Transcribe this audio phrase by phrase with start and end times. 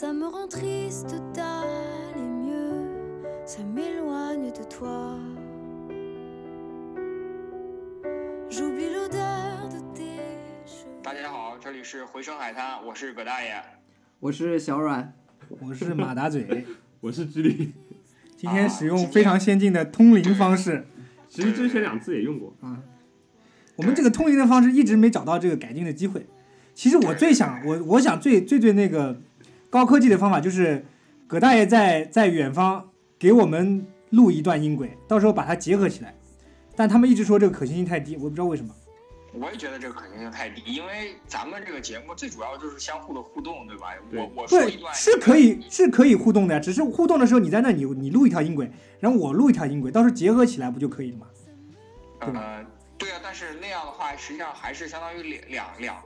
[0.00, 2.86] Ça me rend triste d'aller mieux,
[3.44, 5.18] ça m'éloigne de toi.
[8.48, 10.20] J'oublie l'odeur de tes
[10.64, 11.02] cheveux.
[11.02, 13.60] 大家好，这里是回声海滩，我是葛大爷。
[14.20, 15.12] 我是小阮，
[15.48, 16.64] 我是马达嘴，
[17.00, 17.72] 我是智利，
[18.36, 20.86] 今天使用非常先进的通灵方式。
[21.28, 22.54] 其实之前两次也用过。
[22.60, 22.78] 啊
[23.74, 26.24] 我们这个通灵的方式一直没找到这个改进的机会。
[26.72, 29.20] 其实我最想，我我想最最最那个
[29.70, 30.84] 高科技的方法就是，
[31.26, 36.14] 葛大爷在在远方给我们录一段音轨，到时候把它结合起来。
[36.74, 38.74] 但他们一直说这个可行性太低，我不知道为什么。
[39.34, 43.88] 我也觉得这个可行性太低，因为咱们这个节目最主要就是相互的互动，对吧？
[44.10, 51.26] 对我我说一段是可以是可以互动的呀，只是互动的时候你在那你你录一条音轨，然后我录一条音轨，到时候结合起来不就可以了吗？
[52.20, 56.02] 对吧呃，对啊，但是那样的话，实际上还是相当于两两两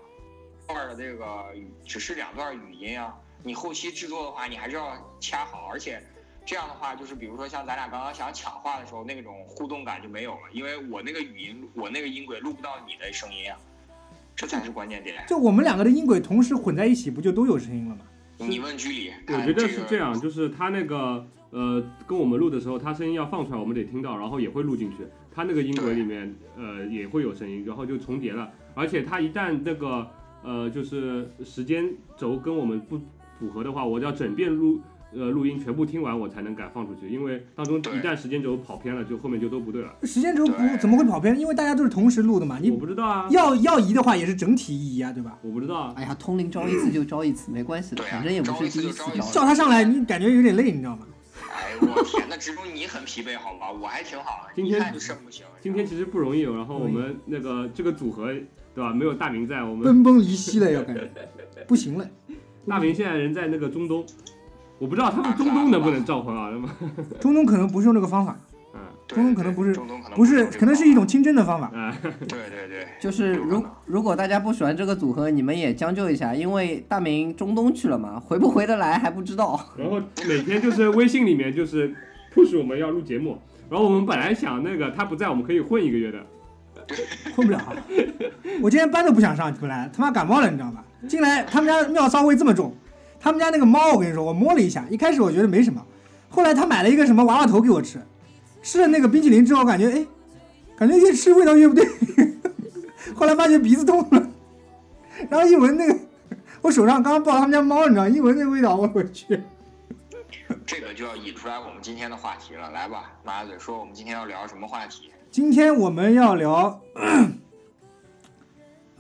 [0.67, 1.47] 段的这个，
[1.85, 3.15] 只是两段语音啊。
[3.43, 6.03] 你后期制作的话，你还是要掐好，而且
[6.45, 13.59] 这样的话，就是比如说像咱俩刚刚想抢话的时候，那种互动感就没有了，因为我那个语音，我那个音轨录不到你的声音啊，
[14.37, 15.25] 这才是关键点。
[15.29, 18.03] 就我们两个的音轨同时混在一起，不就都有声音了吗？
[18.39, 24.99] 你问居里，我觉得是这样，就是他那个呃跟我们录的时候，他声音要放出来，我们得听到，然后也会录进去。
[25.35, 28.51] 他那个音轨里面呃也会有声音，然后就重叠了。
[28.75, 30.11] 而且他一旦那个
[30.43, 33.01] 呃就是时间轴跟我们不
[33.43, 34.81] 符合的话，我要整遍录
[35.13, 37.09] 呃录音全部听完，我才能敢放出去。
[37.09, 39.93] 因为当中一旦时间轴跑偏了，就后面就都不对了。
[40.05, 41.37] 时间轴不怎么会跑偏？
[41.37, 42.61] 因为大家都是同时录的嘛。
[42.63, 45.37] 你我不知道啊，要要移的话，也是整体移啊，对吧？
[45.43, 45.93] 我不知道啊。
[45.97, 51.09] 哎呀，通灵招一次就招一次，没关系的，反正也不是第一次招叫他上来，你感觉有点累，你知道吗？
[51.53, 53.73] 哎，我天，那只有你很疲惫，好吧？
[53.73, 55.15] 我还挺好的，今天不行。
[55.61, 58.33] 今天其实不容易，然后我们那个这个组合
[58.75, 58.93] 对吧？
[58.95, 61.11] 没有大明在，我们奔崩离析了，要感觉
[61.67, 62.09] 不行了。
[62.67, 64.05] 大明现在人在那个中东，
[64.79, 66.49] 我不知道他们中东能不能召唤啊？
[66.53, 66.69] 那么，
[67.21, 68.37] 中东可能不是用这个方法，
[68.73, 71.71] 嗯，中东可能不是中东可能不是，可能是一种清真的方法。
[71.75, 71.93] 嗯，
[72.29, 79.61] 对对对，就是如如果大家不喜欢这个组合，你们也将就一下，因为大明中东去了嘛， 回不回得来还不知道。
[79.77, 81.93] 然后每天就是微信里面就是
[82.35, 83.37] push 我们要录节目，
[83.69, 86.19] 然后我们本来想那个他不在，我们可以混一个月的，
[87.37, 87.73] 混不了啊。
[88.61, 90.85] 我今天班都不想上，本来他妈感冒了，你知道吧？
[91.09, 92.75] 进来他们家尿骚味这么重，
[93.21, 95.85] 他们家那个猫，我跟你说，我摸了一下，一开始我觉得没什么，
[96.29, 98.01] 后来他买了一个什么娃娃头给我吃，
[98.63, 100.07] 吃了那个冰淇淋之后，感觉哎，
[100.77, 101.85] 感觉越吃味道越不对，
[103.15, 104.29] 后来发觉鼻子痛了，
[105.29, 105.99] 然后一闻那个，
[106.61, 109.41] 我手上刚刚抱他们家猫，你知道，一闻那味道，我去，
[110.65, 112.71] 这个就要引出来我们今天的话题了。
[112.71, 115.11] 来吧，马嘴说我们今天要聊什么话题？
[115.33, 116.83] 今天我们要聊，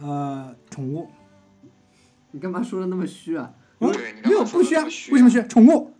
[0.00, 1.06] 呃，宠物。
[2.30, 3.52] 你干嘛说的那么虚啊？
[3.80, 3.92] 嗯
[4.24, 4.74] 没有不虚
[5.12, 5.42] 为什么虚？
[5.46, 5.92] 宠物。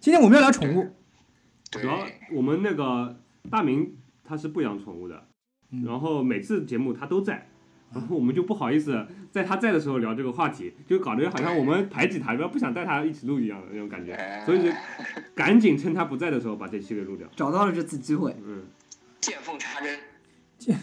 [0.00, 0.90] 今天我们要聊宠物。
[1.70, 3.16] 主，要我们那个
[3.48, 5.22] 大明他是不养宠物的，
[5.70, 7.46] 嗯然后每次节目他都在。
[7.94, 14.70] 然后我们就不好意思在他在的时候聊这个话题，就搞得好像我们排挤他，然后不想带他一起录一样的那种感觉，哎所以就
[15.32, 17.28] 赶紧趁他不在的时候把这期给录掉。
[17.36, 18.64] 找到了这次机会，嗯，
[19.26, 19.98] 见缝插针。
[20.56, 20.78] 见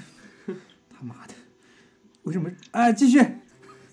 [0.93, 1.33] 他妈的，
[2.23, 2.51] 为什么？
[2.71, 3.25] 哎，继续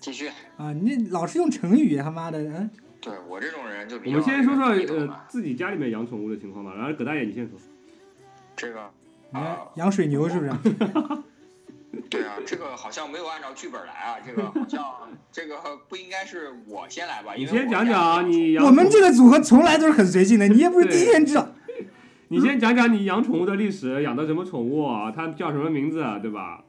[0.01, 0.73] 继续，啊！
[0.73, 2.69] 你老是用成语，他妈的，嗯，
[2.99, 4.65] 对我这种人就比我较们先说说
[4.97, 6.73] 呃自己家里面养宠物的情况吧。
[6.75, 7.57] 然后葛大爷你先说。
[8.57, 8.91] 这个
[9.29, 10.51] 你看养水牛是不是？
[12.09, 15.55] 对啊，这个好像没有按照剧本来啊，这个好像这个
[15.87, 17.35] 不应该是我先来吧？
[17.35, 21.47] 你因为我先讲讲啊你养我们这个组合从来都是很随性的，你也不是第一天知道。
[22.31, 25.11] 你先讲讲你养宠物的历史，养的什么宠物啊？
[25.13, 26.17] 它叫什么名字啊？
[26.17, 26.63] 对吧？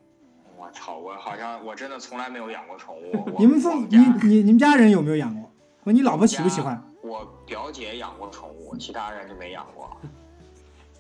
[0.59, 3.31] 我操，我好像我真的从来没有养过宠物。
[3.39, 5.49] 你们父你你你们家人有没有养过？
[5.85, 6.83] 或你老婆喜不喜欢？
[7.05, 9.89] 我表姐养过宠物，其他人就没养过。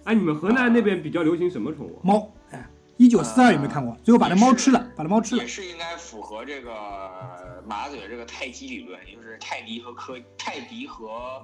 [0.04, 1.98] 哎，你们河南那边比较流行什么宠物？
[2.04, 2.64] 猫，哎，
[2.98, 3.96] 一九四二有没有看过？
[4.04, 5.48] 最后把那猫吃了，把那猫吃了也。
[5.48, 11.42] 是应该符合这个马嘴这个泰基理论，就是泰迪和科泰迪 和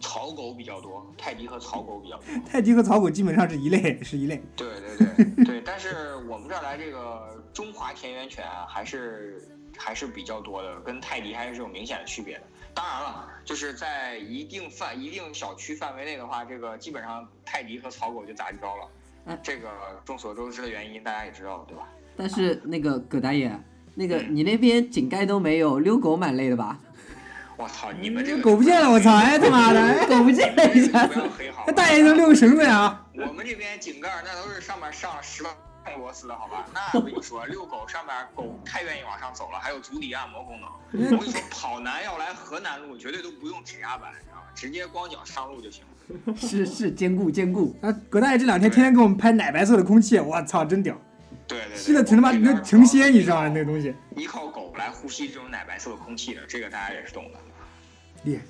[0.00, 2.26] 草狗比较多， 泰迪和草狗比较多。
[2.50, 4.42] 泰迪和草狗基本上是一类，是一类。
[4.56, 12.42] 对对对对， 但是我们这儿来这个中华田园犬啊还是还是比较多的，跟泰迪还是有明显的区别的。
[12.74, 18.90] 当然了，就是在一定范一定小区范围内的话，这个基本上泰迪和草狗就杂交了
[19.24, 19.40] 哎。
[19.42, 19.70] 这个
[20.04, 21.88] 众所周知的原因，大家也知道，对吧？
[22.16, 23.58] 但是那个葛大爷，
[23.94, 26.78] 那个你那边井盖都没有，遛狗蛮累的吧？
[27.56, 29.14] 我操，你们这个狗不见了，我操！
[29.14, 31.14] 哎他妈的，哎 狗不见了一下子
[31.66, 33.02] 那大爷能遛个绳子呀？
[33.14, 35.52] 我们这边井盖那都是上面上了十万
[35.98, 36.66] 螺丝的好吧？
[36.74, 40.68] 那我跟你说，遛狗上面狗太愿意往上走了，还有足底按摩功能。
[41.12, 44.42] 我跟你说，跑男要来河南路，绝对都不用指压板，你知道吗？
[44.54, 46.36] 直接光脚上路就行了。
[46.36, 47.74] 是是兼顾兼顾。
[47.80, 50.94] 啊，葛大爷这两天天天给我们拍奶白色的空气，我操，真屌，
[51.46, 53.48] 对对对，吸的挺他妈成仙，你知道吗？
[53.48, 57.38] 那个东西依靠狗来呼吸这种奶白色的空气的，这个大家也是懂的。
[58.24, 58.42] 厉害。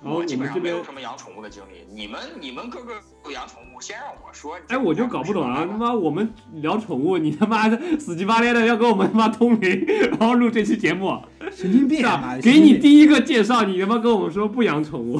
[0.00, 2.94] 然后我基本们这边上没有什么养宠物的经历，你们你们个个
[3.24, 4.56] 都养宠物，先让我说。
[4.68, 11.20] 哎，我就搞不懂了，了，他妈我们聊宠物，你他妈的 死鸡巴咧的要跟我们他妈通灵，然后录这期节目，
[11.50, 12.38] 神经病啊！？
[12.40, 15.18] 给你第一个介绍，你他妈跟我们说不养宠物，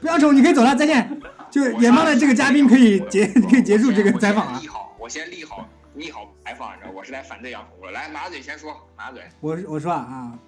[0.00, 1.20] 不养宠物，你可以走了，再见。
[1.48, 4.60] 就远方的这个嘉宾可以结可以结束这个采访啊
[5.08, 5.30] 先。
[5.30, 7.90] 立好，立好牌坊，你知道，我是来反对养宠物。
[7.92, 9.22] 来，马嘴先说，马嘴。
[9.40, 10.38] 我我说啊啊，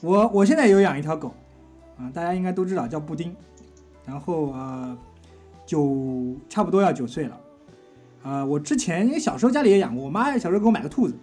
[0.00, 1.34] 我我现在有养一条狗，
[1.98, 3.34] 啊，大家应该都知道叫布丁，
[4.04, 4.96] 然后呃
[5.64, 7.40] 九差不多要九岁了，
[8.22, 11.16] 呃，我之前因为小时候家里也养过，我妈小时候给我买个兔子，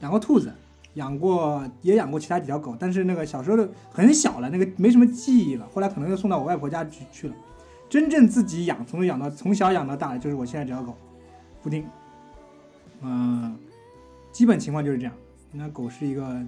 [0.00, 0.52] 养过兔子，
[0.94, 7.34] 养过也养过其他几条狗，但是那个小时候的很小了，那个没什么记忆了，后来可能又送到我外婆家去去了。
[7.88, 10.96] 真正自己养，从养到从小养到大的就是我现在这条狗，
[11.62, 11.86] 布丁。
[13.02, 13.56] 嗯、
[14.32, 15.14] 基本情况就是这样。
[15.52, 16.40] 那狗是一个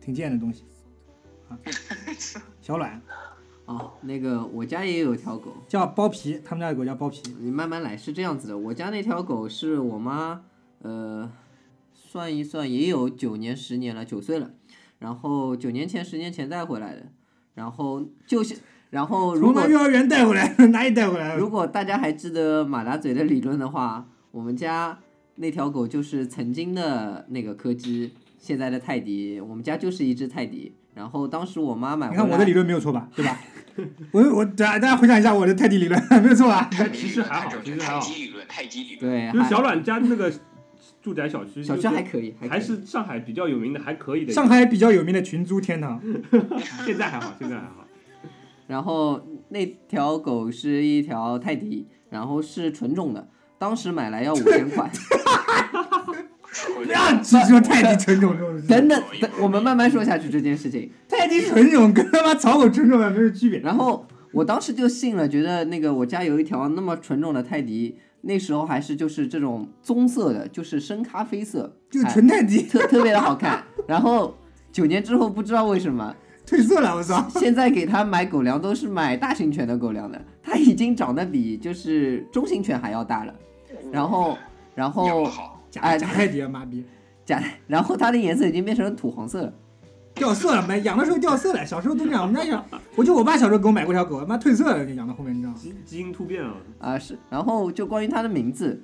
[0.00, 0.64] 挺贱的东西
[1.48, 1.58] 啊，
[2.60, 3.00] 小 卵
[3.64, 7.22] 哦，那个我家也有条狗，叫包皮，他们家的狗叫包皮。
[7.40, 10.42] 你慢慢来，是这样子的，我家那条狗是我妈，
[10.80, 11.30] 呃，
[11.94, 14.50] 算一算也有九年十年了，九岁了，
[14.98, 17.06] 然后九年前十年前带回来的，
[17.54, 18.58] 然后就是，
[18.90, 21.36] 然后如果从那幼儿园带回来， 哪里带回来？
[21.36, 24.98] 如果大家还记得马达嘴的理论的话，我们家
[25.36, 30.72] 那条狗就是曾经的那个柯基，现在的泰迪，我们家就是一只泰迪。
[30.94, 33.08] 然后当时我妈买回来，你看我的理论没有错吧？
[33.14, 33.40] 对吧？
[34.10, 36.68] 我我大家大家回想一下我的泰迪理论，没有错吧？
[36.92, 39.00] 其实还好其实还好太极理论，太极理论。
[39.00, 40.32] 对，还就是小阮家那个
[41.00, 44.32] 住宅小区，小区就是还可以，还可以还是上海比较有名的，还可以的。
[44.32, 46.00] 上海比较有名的群租天堂，
[46.84, 47.86] 现在还好，现在还好。
[48.66, 53.28] 然后那条狗是一条泰迪，然后是纯种的，
[53.62, 54.90] 当时买来要五千块。
[56.74, 58.68] 不要只说泰迪纯种这种事情。
[58.68, 60.90] 等等等，我们慢慢说下去这件事情。
[61.08, 63.60] 泰迪纯种跟他妈草狗纯种没有区别。
[63.60, 73.62] 然后我当时就信了，觉得那个我家有一条那么纯种的泰迪，那时候还是就是这种棕色的，就是深咖啡色，就纯泰迪特特别的好看。
[73.86, 74.36] 然后
[74.72, 76.12] 九年之后不知道为什么，
[76.44, 77.24] 褪色了，我操！
[77.36, 83.32] 现在给它买狗粮都是买大型犬的狗粮的，它已经长得比就是中型犬还要大了。
[83.92, 84.36] 然后
[84.74, 85.24] 然后
[85.78, 86.84] 哎假泰迪啊，妈逼！
[87.24, 89.52] 假，然后它的颜色已经变成了土黄色了。
[90.14, 92.22] 掉色了，没养的时候掉色了，小时候都这样。
[92.22, 92.64] 我们家养，
[92.96, 95.58] 我就我爸小时候给我买过条狗，妈褪色了，养到后面你知道吗？
[95.58, 98.82] 基基因突变啊，啊，是，然后就关于它的名字，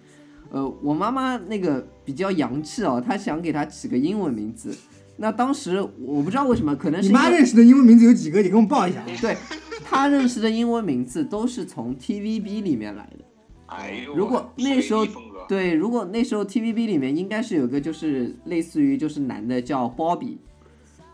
[0.51, 4.75] 呃，我妈妈那个比较洋气哦，她想给它起个英文名字。
[5.19, 8.41] 那当时我不知道为什么，可能是你妈认识的英文名字有几个？
[8.41, 9.03] 你给我们报一下。
[9.21, 9.37] 对
[9.85, 13.25] 她认识的英文名字都是从 TVB 里面来的。
[13.69, 15.07] 哎呦，如果那时候
[15.49, 20.37] 对，如果那时候 TVB 里面应该是有个就是类似于就是男的叫 Bobby，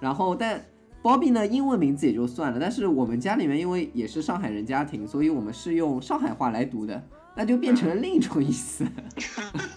[0.01, 0.65] 然后但
[1.03, 7.07] Bobby 呢英文名字也就算了，但是我们家里面因为也是上海人家庭，所以我们是用上海话来读的，
[7.37, 8.87] 那就变成了另一种意思。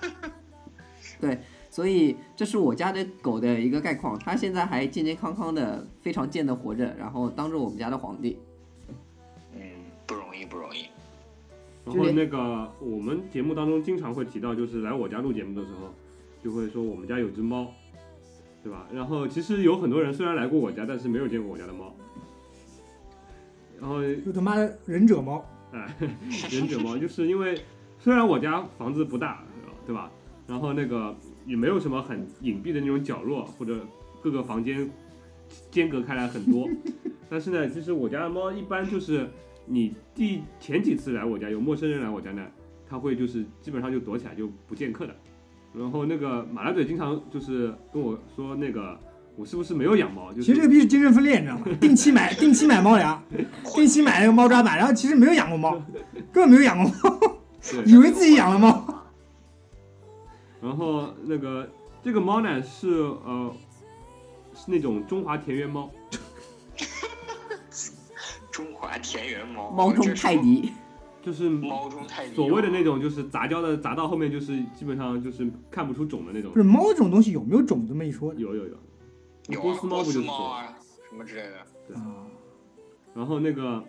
[1.20, 8.38] 对，所以这是我家的狗的一个概况，它现在还健健康康的，非常健的活着，然后当着我们家的皇帝。
[9.54, 9.60] 嗯，
[10.06, 10.86] 不容易，不容易。
[11.88, 15.94] 然后那个我们节目当中经常会提到，就是来我家录节目的时候，
[16.44, 17.72] 就会说我们家有只猫，
[18.62, 18.86] 对吧？
[18.94, 21.96] 然后其实有很多人虽然来过我家，但是没有见过我家的猫。
[23.80, 25.96] 然后就他妈的忍者猫，哎，
[26.52, 27.58] 忍者猫，就是因为
[28.00, 29.44] 虽然我家房子不大，
[29.86, 30.12] 对吧？
[30.48, 31.16] 然后那个
[31.46, 33.80] 也没有什么很隐蔽的那种角落，或者
[34.22, 34.90] 各个房间
[35.72, 36.68] 间隔开来很多，
[37.30, 39.30] 但是呢，其实我家的猫一般就是
[39.68, 42.42] 你第前几次来我家，有陌生人来我家呢，
[42.90, 45.16] 他会就是基本上就躲起来就不见客的。
[45.74, 48.98] 然后那个马拉嘴经常就是跟我说，那个
[49.36, 50.32] 我是不是没有养猫？
[50.32, 51.66] 就是其实这个逼是精神分裂，你知道吗？
[51.80, 53.22] 定期买，定期买猫粮，
[53.76, 55.80] 定期买那个猫抓板，然后其实没有养过猫，
[56.32, 57.38] 根本没有养过猫，
[57.86, 59.04] 以为自己养了猫。
[60.62, 61.70] 然后那个
[62.02, 63.54] 这个猫呢是呃
[64.56, 65.92] 是那种中华田园猫，
[69.00, 70.72] 田园猫，猫中泰迪，
[71.22, 76.60] 就是猫中泰迪，所谓的那种就是杂交的，杂到后面就是基本上就是看不出种的那种不。
[76.60, 80.52] 是猫这种东西有没有种这么一说有有有，波斯猫不就是猫？
[80.52, 80.78] 啊
[81.10, 81.96] 什么之类的。
[81.96, 82.28] 啊？
[83.16, 83.84] 然后那个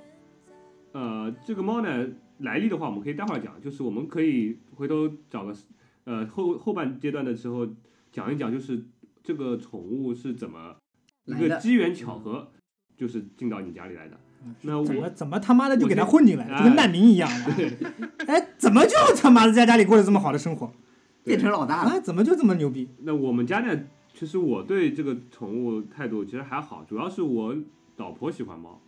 [0.92, 2.06] 呃这个猫呢
[2.38, 5.54] 来历的话，我们可以待会儿讲，就是我们可以回头找个
[6.04, 7.66] 呃后后半阶段的时候
[8.10, 8.82] 讲一讲，就是
[9.22, 10.76] 这个宠物是怎么
[11.24, 12.50] 一个机缘巧合，
[12.96, 14.18] 就是进到你家里来的。
[14.62, 17.94] 那我怎么怎么他妈的就给他混进来，了就跟难民一样的？
[18.26, 20.72] 哎，怎么就他妈的在家里过着这么好的生活
[21.24, 21.90] 变成老大了。
[21.90, 22.00] 啊？
[22.00, 22.88] 怎么就这么牛逼？
[23.02, 23.78] 那我们家呢，
[24.14, 27.54] 其实我对这个宠物态度其实还好，主要是我
[27.96, 28.80] 老婆喜欢猫，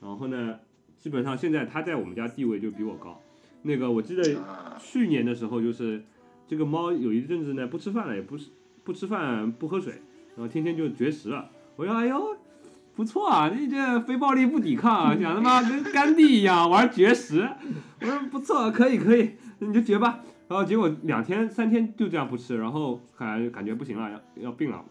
[0.00, 0.56] 然后呢，
[0.98, 3.20] 基本上现在它在我们家地位就比我高。
[3.62, 6.04] 那个我记得啊去年的时候，就是
[6.46, 8.50] 这个猫有一阵子呢不吃饭了，也不是
[8.84, 9.94] 不吃饭不喝水，
[10.36, 11.50] 然后天天就绝食了。
[11.76, 12.36] 我说哎呦，
[12.96, 17.46] 不错啊，你这非暴力不抵抗啊， 想他妈跟甘地一样玩绝食。
[18.00, 20.20] 我说不错，可以可以，你就绝吧。
[20.48, 24.82] 然后结果两天三天就这样不吃，然后感感觉不行了，要要病了，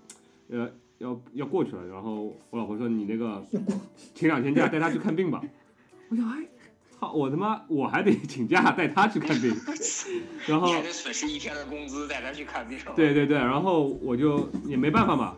[0.49, 0.69] 呃
[0.99, 1.87] 要要过去了。
[1.87, 3.43] 然后我老婆说你那个
[4.13, 5.41] 请两天假带他去看病吧。
[6.09, 6.45] 我想哎，
[6.99, 9.55] 操我他妈我还得请假带他去看病，
[10.45, 12.77] 然后损失一天的工资带他去看病。
[12.95, 15.35] 对对对，然后我就也没办法嘛，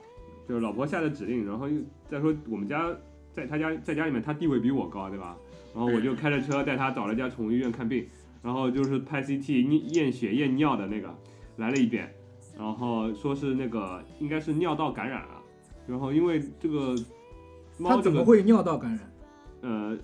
[0.47, 1.75] 就是老婆下的指令，然后又
[2.09, 2.89] 再说我们家
[3.33, 5.35] 在他家在家里面他地位比我高，对吧？
[5.75, 8.07] 然后我就开着车带他找了家宠物医院看病，
[8.41, 11.13] 然后就是拍 CT 验验血验尿的那个
[11.57, 12.11] 来了一遍，
[12.57, 15.41] 然后说是那个应该是尿道感染了，
[15.85, 16.95] 然后因为这个
[17.77, 18.99] 猫他这个怎么会尿道感染？
[19.61, 19.97] 呃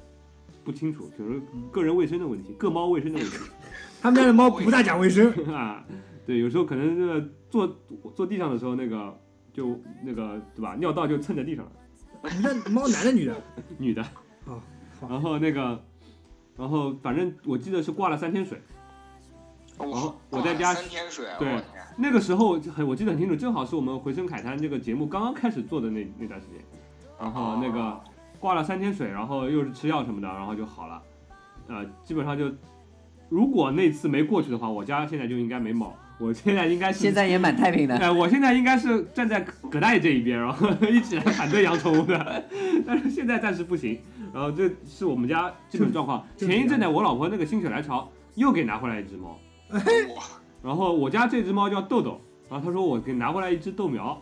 [0.63, 3.37] 不清楚，就是个人卫生的问题，个猫卫生的问题。
[4.01, 5.83] 他们家的猫不大讲卫生， 啊，
[6.25, 7.79] 对，有时候可能这个坐
[8.13, 9.17] 坐地上的时候，那个
[9.53, 11.71] 就那个对吧，尿道就蹭在地上了，
[12.35, 13.41] 你们家猫男的女的？
[13.77, 14.03] 女的。
[14.47, 14.59] 哦
[15.09, 15.81] 然后那个，
[16.57, 18.59] 然后反正我记得是挂了三天水，
[19.77, 21.61] 然后我在家三天水，对
[21.97, 26.59] 那个时候很我记得很清楚，正好是我们回声凯滩这个节目刚刚开始做的那那段时间，
[27.19, 27.99] 然后那个
[28.39, 31.01] 挂了三天水，然后又是吃药什么的，然后就好了，
[31.67, 32.51] 呃，基本上就。
[33.29, 37.97] 如果那次没过去的话，我家现在就应该没猫，我现在应该是现在也蛮太平的。
[37.97, 42.43] 哎，我现在应该是站在葛大爷这一边，然后 一起来反对养宠物的，
[42.85, 43.99] 但是现在暂时不行。
[44.33, 46.25] 然后这是我们家基本状况。
[46.37, 49.39] 前一阵呢，我老婆那个心血来潮又给拿回来一只猫，
[49.71, 50.23] 哇，
[50.63, 54.19] 然后我家这只猫叫豆豆，然后她说我给拿回来一只豆苗，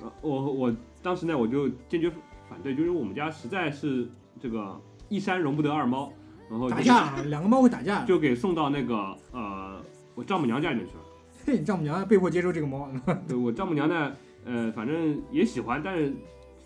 [0.00, 2.10] 呃，我我当时呢我就坚决
[2.48, 4.08] 反对，就是我们家实在是
[4.40, 6.12] 这个一山容不得二猫，
[6.50, 8.04] 然后就打架，啊两个猫会打架。
[8.04, 9.80] 就给送到那个呃
[10.14, 11.00] 我丈母娘家里面去了。
[11.48, 12.90] 嘿，你丈母娘被迫接受这个猫，
[13.26, 14.12] 对我丈母娘呢，
[14.44, 16.12] 呃，反正也喜欢，但是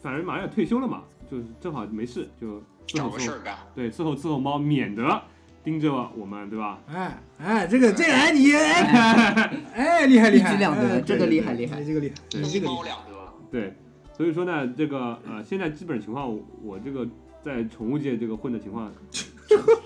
[0.01, 2.57] 反正马上要退休了嘛，就是正好没事，就
[2.89, 3.57] 伺找候伺候，个事儿干。
[3.77, 5.23] 对，伺候伺候猫，免得
[5.63, 6.81] 盯着我们，对吧？
[6.89, 12.75] 哎哎，这个这个哎你哎 哎厉害厉害，一举两得哎这个厉害厉害哎这个厉害，一你这个厉害。
[12.75, 13.13] 猫两得，
[13.53, 13.73] 对，
[14.17, 17.07] 所以说呢，这个呃，现在基本情况，我我这个
[17.41, 18.91] 在宠物界这个混的情况，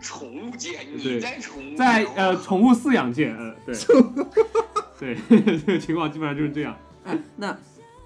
[0.00, 3.74] 宠物界，你在宠物在呃宠物饲养界，呃，对，
[5.28, 6.76] 对， 这个情况基本上就是这样。
[7.04, 7.56] 哎，那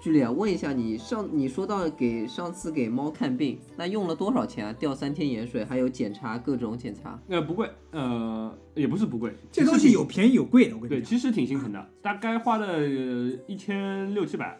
[0.01, 4.73] 剧烈问一下你上你说到给上次给猫看病，那用了多少钱啊？
[4.73, 7.19] 吊三天盐水，还有检查各种检查。
[7.29, 11.09] 呃，不贵，呃，也不是不贵，这东西有便宜有贵的，我跟对，你讲。
[11.09, 14.59] 其实挺心疼的，大概花了呃一千六七百。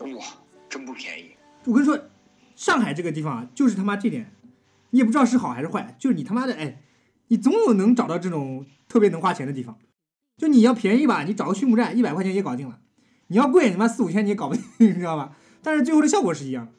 [0.00, 0.24] 哇，
[0.68, 1.30] 真不便宜。
[1.64, 1.98] 我跟你说，
[2.54, 4.30] 上海这个地方啊，就是他妈这点，
[4.96, 6.80] 你也不知道是好还是坏，就是你他妈的哎，
[7.28, 9.76] 你总有能找到这种特别能花钱的地方。
[10.38, 12.76] 就你要便宜吧，你找个畜牧站一百块钱也搞定了；
[13.26, 15.36] 你要贵，你妈四五千你也搞不定， 你知道吧？
[15.62, 16.72] 但是最后的效果是一样的。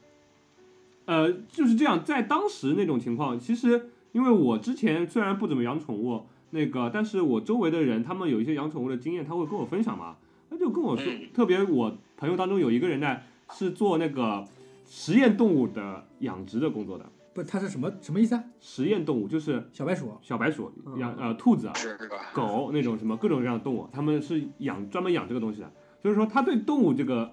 [1.04, 10.16] 呃，就是这样，在当时那种情况，其实因为我之前虽然不怎么养宠物，那个，但是我周围的人他们有一些养宠物的经验，他会跟我分享嘛，
[10.50, 13.18] 他就跟我说，嗯特别我朋友当中有一个人呢
[13.52, 14.44] 是做那个
[14.88, 18.44] 实验动物的养殖的工作的，不，它是什么什么意思啊？
[18.60, 21.74] 实验动物就是小白鼠，小白鼠嗯养呃兔子啊？
[22.34, 27.30] 狗那种什么各种各样的动物，他们是养专门养这个东西的，就是说他对动物这个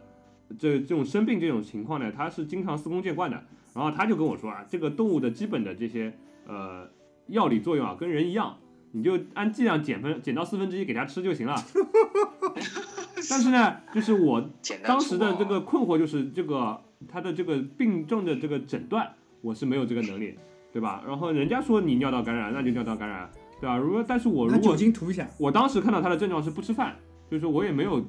[0.57, 3.43] 这这种生病这种情况呢，他是经常司空见惯的。
[3.73, 6.87] 然后他就跟我说啊，这个动物的基本的这些呃
[7.27, 8.57] 药理作用啊，跟人一样，
[8.93, 11.53] 你就按剂量减分减到四分之一给它吃就行了。
[13.29, 14.49] 但是呢，就是我
[14.81, 19.13] 当时的这个困惑就是这个他的这个病症的这个诊断，
[19.45, 20.35] 我是没有这个能力，
[20.73, 21.03] 对吧？
[21.05, 23.29] 然后人家说你尿道感染，那就尿道感染，
[23.61, 23.77] 对吧？
[23.77, 26.95] 如果但是我如果酒精涂一下，我当时看到他的症状是不吃饭，
[27.29, 28.03] 就是说我也没有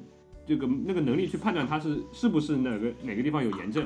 [0.47, 3.85] 这个那个能力去判断他是是不是哪个哪个地方有炎症，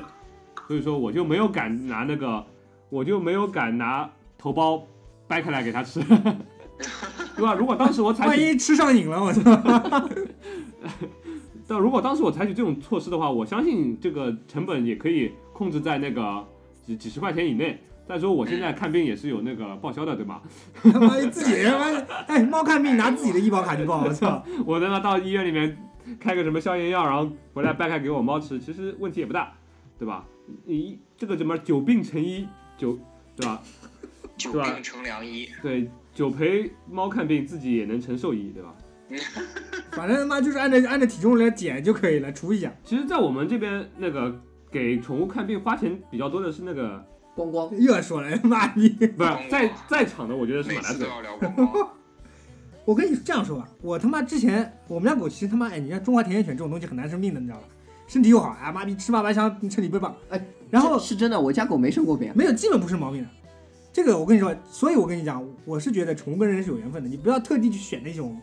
[0.66, 2.42] 所以说我就没有敢拿那个，
[2.88, 4.82] 我就没有敢拿头孢
[5.28, 6.00] 掰开来给他吃，
[7.36, 7.52] 对吧？
[7.52, 10.08] 如果当时我采取，万一吃上瘾了，我操！
[11.68, 16.44] 但如果当时我采取这种措施的话，我相信这个成本也可以控制在那个
[16.84, 17.78] 几几十块钱以内。
[18.04, 20.42] 再说我现在看病也是有那个报销的，对吧？
[20.82, 24.44] 他 妈自己他妈哎，猫看病拿自己的医保卡去报，我操！
[24.66, 25.78] 我他妈到医院里面
[26.18, 29.52] 开个什么消炎药，然后回来掰开给我猫吃，其实问题也不大，
[29.98, 30.26] 对吧？
[30.64, 32.46] 你这个怎么久病成医，
[32.76, 32.98] 久
[33.36, 33.62] 对吧？
[34.36, 35.48] 久病成良医。
[35.62, 38.74] 对，久陪猫看病，自己也能承受医，对吧？
[39.92, 42.72] 反正他妈就是按照按照体重来减就可以了，除一下。
[42.82, 44.38] 其实，在我们这边那个
[44.72, 47.04] 给宠物看病花钱比较多的是那个，
[47.36, 48.88] 光光又要说了，妈逼！
[48.88, 50.98] 不是在在场的，我觉得是马大嘴。
[51.00, 51.90] 每次都要聊广告。
[52.84, 57.64] 我跟你这样说吧，我他妈之前我们家狗其实他妈哎，你看中华田园犬这种东西很难生病的，你知道吧？
[58.08, 60.16] 身体又好，哎妈逼吃嘛嘛香，身体倍棒。
[60.30, 62.32] 哎，然后是是真的，我家狗没生过病。
[62.34, 63.28] 没有基本不是毛病的。
[63.92, 68.36] 这个我跟你说，所以我跟你讲，我是觉得宠物跟人是有缘分的，你不要特地去选那种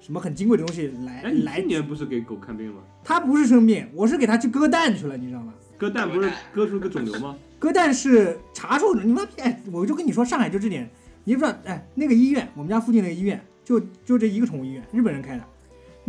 [0.00, 1.66] 什么很金贵的东西来哎，你来去。
[1.66, 2.80] 年不是给狗看病吗？
[3.02, 5.52] 它不是生病，我是给它去割蛋去了，你知道吗？
[5.84, 7.36] 割蛋不是割出个肿瘤吗？
[7.58, 9.42] 割蛋是查出你妈逼！
[9.42, 10.88] 哎，我就跟你说，上海就这点，
[11.24, 15.44] 你不知道哎，那个医院，我们家附近那个医院，就就这一个宠物医院，日本人开的，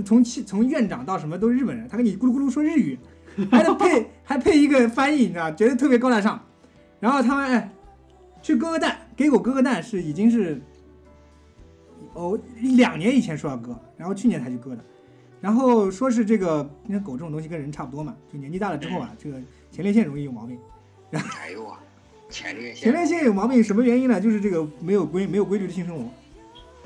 [0.05, 2.98] 从气从院长到什么都是日本人，他跟你咕噜咕噜说日语，
[3.51, 6.41] 还得配还配一个翻译，你知道，觉得特别高大上。
[7.01, 7.70] 然后他们哎，
[8.41, 10.62] 去割个蛋，给狗割个蛋是已经是
[12.13, 12.39] 哦
[12.77, 14.82] 两年以前说要割，然后去年才去割的。
[15.41, 19.38] 然后说是这个，因为狗这种东西跟人差不多嘛，就年纪大了之后啊，这个
[19.75, 20.58] 前列腺容易有毛病。
[21.12, 21.77] 哎呦我，
[22.29, 22.94] 前列腺前。
[22.94, 24.22] 列腺有毛病，什么原因呢？
[24.22, 26.05] 就是这个没有规没有规律的性生活，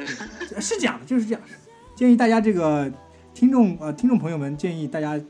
[0.60, 1.42] 是这样的，就是这样。
[1.94, 2.92] 建议大家这个
[3.32, 5.22] 听众呃听众朋友们，建议大家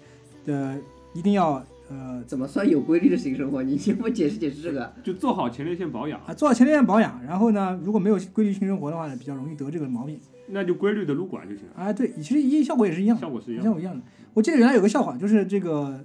[0.46, 0.78] 的
[1.14, 3.62] 一定要呃怎么算有规律的性生活？
[3.62, 4.94] 你先给我解释解释这个。
[5.04, 11.92] 就做好前列腺保养，啊做好前列腺保养，然后呢，如果没有规律性生活的话呢，比较容易得这个毛病那就规律的撸管就行了，啊。
[11.92, 13.70] 对，其实一效果也是一样的，效果是一样的。
[13.70, 14.02] 效果一样的。
[14.34, 16.00] 我记得原来有个笑话，就是这个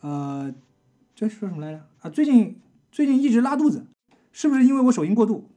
[0.00, 0.52] 呃，
[1.14, 1.80] 这说什么来着？
[2.00, 3.86] 啊，最近最近一直拉肚子，
[4.32, 5.50] 是不是因为我手淫过度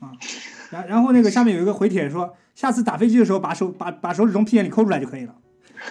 [0.00, 0.12] 啊？
[0.70, 5.34] 然然后那个下面有一个回帖说，下次打飞机的时候把手把把手指从屁眼里抠出来就可以了，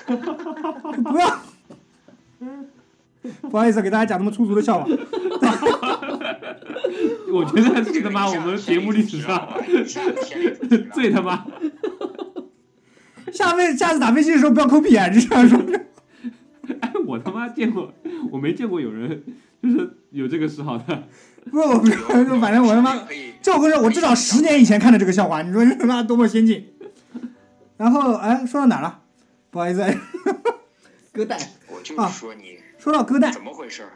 [1.03, 1.39] 不要。
[3.49, 4.85] 不好意思，给大家讲那么粗俗的笑话。
[7.31, 9.47] 我觉得是他妈我们节目历史上
[10.93, 11.45] 最他妈，
[13.31, 15.57] 下飞下次打飞机的时候不要抠屁眼，就这样说。
[16.81, 17.93] 哎， 我他妈见过，
[18.31, 19.23] 我没见过有人
[19.61, 21.03] 就是有这个嗜好的。
[21.51, 22.95] 不是我不反正我他妈
[23.41, 26.65] 这我跟你说，我至少十年以前看的这个笑话，你说这他妈多么先进？
[27.75, 29.01] 然后哎，说到哪儿了？
[29.51, 29.97] 不好意思，哎
[31.11, 33.89] 割蛋，我就是说你说到割蛋，怎么回事儿？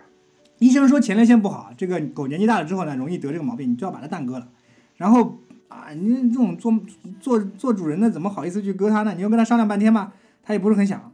[0.59, 4.49] 医生说前列腺不好，这个狗年纪大了之后呢，容易得这个毛病，你就要把它蛋割了。
[4.97, 6.73] 然后啊，你这种做
[7.21, 9.13] 做做主人的怎么好意思去割它呢？
[9.15, 10.11] 你又跟他商量半天吧，
[10.43, 11.11] 他也不是很想。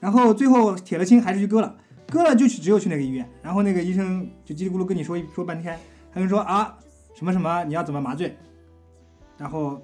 [0.00, 1.76] 然后最后铁了心还是去割了，
[2.10, 5.78] 割了就去只有去那个医院，然后那个医生就叽里咕噜跟你说一说半天，
[6.12, 6.76] 他就说啊
[7.14, 8.36] 什么什么你要怎么麻醉，
[9.36, 9.80] 然后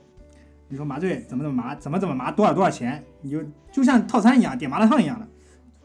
[0.68, 2.30] 你说麻醉怎么怎么麻，怎么怎么麻？
[2.30, 5.26] 多少多少钱，你就就像套餐一样点麻辣烫一样的，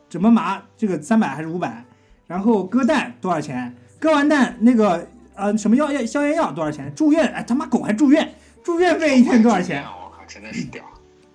[0.09, 0.61] 怎么麻？
[0.77, 1.83] 这个三百还是五百，
[2.27, 5.91] 然后割蛋多少钱，割完蛋那个呃什么药？
[5.91, 7.25] 药消炎药多少钱，住院？
[7.27, 8.31] 哎他妈狗还住院，
[8.63, 9.83] 住院费一天多少钱？
[9.83, 10.83] 我靠，真的是屌！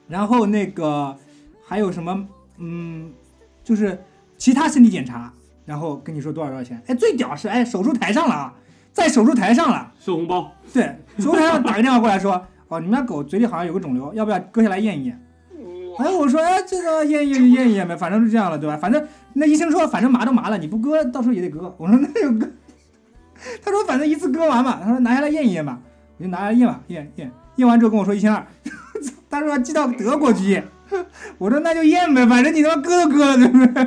[0.07, 1.17] 然后那个
[1.67, 2.27] 还有什么，
[2.59, 3.11] 嗯，
[3.63, 3.99] 就是
[4.37, 5.33] 其他身体检查，
[5.65, 6.81] 然后跟你说多少多少钱。
[6.87, 8.55] 哎，最屌是哎手术台上了啊，
[8.93, 15.21] 在手术台上了，收红包，对，手术台上打个电话过来说， 哦，你们家狗嘴里好像有个肿瘤，要不要割下来验一验？
[15.99, 18.77] 哎，我说哎这个验一验就验一验呗，反正是这样了，对吧？
[18.77, 21.75] 反正那医生说反正麻都麻了，你不割到时候也得割。
[21.79, 22.49] 我说那就割。
[23.63, 25.79] 他说反正一次割完嘛，他说拿下来验一验吧，
[26.19, 28.45] 我就拿下来验吧，验验验完之后跟我说一千二。
[29.31, 30.65] 他说寄到德国去验，
[31.39, 33.87] 我说那就验呗，反正你他妈割都割了，对不对？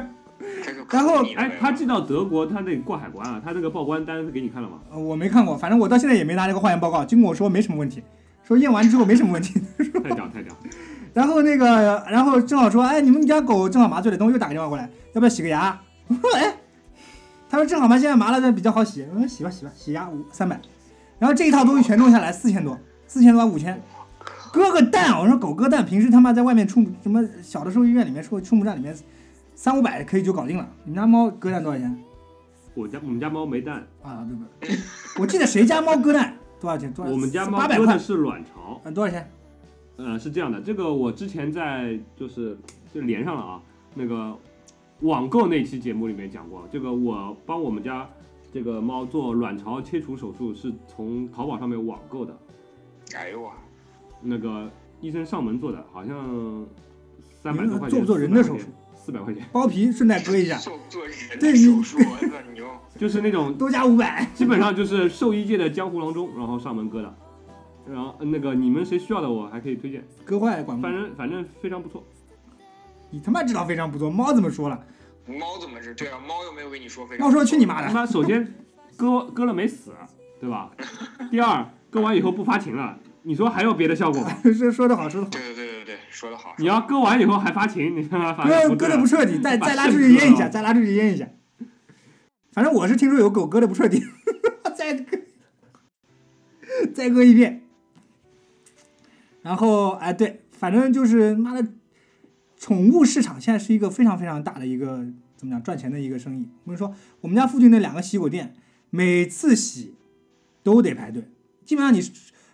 [0.89, 4.79] 然后哎，他寄到德国，他得过海关啊，他这个报关单给你看了吗？
[4.91, 8.01] 呃我没看过，反正我到现在也没拿这个化验报告，经过我说没什么问题，
[8.43, 9.59] 说验完之后没什么问题。
[10.03, 10.55] 太 屌太屌，
[11.13, 15.77] 然后那个，然后正好说，哎，你们家狗正好麻醉了，等我又打个电话过来，要不要洗个牙？
[16.07, 16.55] 我说哎，
[17.49, 20.59] 他说正好嘛，现在麻了，但比较好洗，我说洗吧洗吧，洗牙五三百，
[21.19, 23.81] 然后这一套东西全弄下来四千多，四千多五千，
[24.51, 28.95] 割个蛋，我说狗割蛋，平时他妈在外面畜什么小的时候医院里面、畜畜牧站里面
[29.55, 32.03] 三五百可以就搞定了，你们家猫割蛋多少钱？
[32.75, 34.77] 我家我们家猫没蛋，啊，对不对？
[35.19, 36.93] 我记得谁家猫割蛋多少钱？
[36.93, 37.11] 多少？
[37.11, 38.79] 我们家猫割的，是卵巢。
[38.83, 39.29] 嗯，多少钱？
[39.97, 42.55] 呃，是这样的，这个我之前在就是
[42.93, 43.61] 就连上了啊，
[43.95, 44.37] 那个
[44.99, 48.07] 网购那期节目里面讲过，这个我帮我们家
[48.53, 52.37] 这个猫做卵巢切除手术是从淘宝上面网购的，
[53.15, 53.51] 哎呦我，
[54.21, 54.69] 那个
[55.01, 56.65] 医生上门做的，好像
[57.43, 58.67] 三百多块钱，做不做人的手术？
[58.95, 62.65] 四百块钱，包皮顺带割一下，做做人对的手术， 我操你就
[62.99, 64.27] 就是那种多加五百。
[64.33, 67.15] 基本上就是兽医界的江湖郎中，然后上门割的。
[67.89, 70.91] 然后呃那个你们谁需要的，我还可以推荐，割坏管反？
[70.91, 72.03] 正反正非常不错。
[73.09, 74.77] 你他妈知道非常不错，猫怎么说了？
[75.25, 75.95] 猫怎么是？
[75.95, 77.25] 对啊，猫又没有跟你说非常。
[77.25, 77.87] 猫说去你妈的！
[77.87, 78.53] 他妈首先
[78.97, 79.93] 割割了没死，
[80.41, 80.69] 对吧？
[81.31, 84.37] 第二割完以后不发情了，你说还有别的效果吗？
[84.57, 85.31] 说说的好，说的好。
[85.31, 86.55] 对对对对对，说的好。
[86.59, 91.27] 你要割完以后还发情，你他妈发现割割的不彻底， 再再拉出去腌一下，再拉出去腌一下。
[92.53, 94.01] 反正我是听说有狗割的不彻底，
[94.77, 95.17] 再割
[96.95, 97.63] 再割一遍。
[99.41, 101.67] 然后哎，对，反正就是妈的，
[102.57, 106.47] 宠物市场现在是一个非常非常大的一个怎么讲赚钱的一个生意。
[106.63, 108.55] 我跟你说，我们家附近那两个洗狗店，
[108.89, 109.95] 每次洗
[110.63, 111.25] 都得排队，
[111.65, 112.01] 基本上你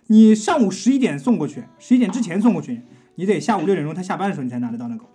[0.08, 2.82] 你上午十一点送过去，十一点之前送过去，
[3.16, 5.06] 你得下午六点钟他下班的时候你才拿得到那狗。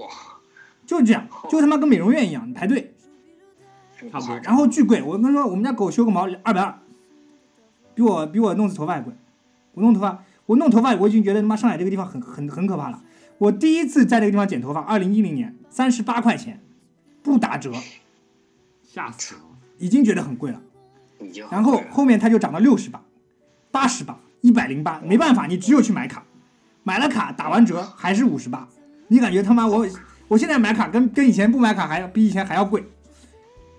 [0.00, 0.08] 哇，
[0.86, 2.94] 就是这样，就他妈跟美容院一样，你排队，
[4.10, 5.02] 差不多然后巨贵。
[5.02, 6.78] 我跟你说，我们家狗修个毛二百二，
[7.94, 9.12] 比我比我弄次头发还贵。
[9.74, 13.02] 我弄头发，我弄头发，我已经觉得他妈上海这个地方很很很可怕了。
[13.38, 16.60] 我第一次在这个地方剪头发，二零一零年，三十八块钱，
[17.22, 17.72] 不打折，
[18.82, 19.40] 吓死了。
[19.78, 20.60] 已经觉得很贵了。
[21.50, 23.02] 然后后面它就涨到六十八、
[23.74, 26.22] 八十八、一百零八，没办法，你只有去买卡，
[26.84, 28.68] 买了卡打完折还是五十八，
[29.08, 29.84] 你感觉他妈我
[30.28, 32.84] 我现在买卡跟跟以前不买卡还要比以前还要贵，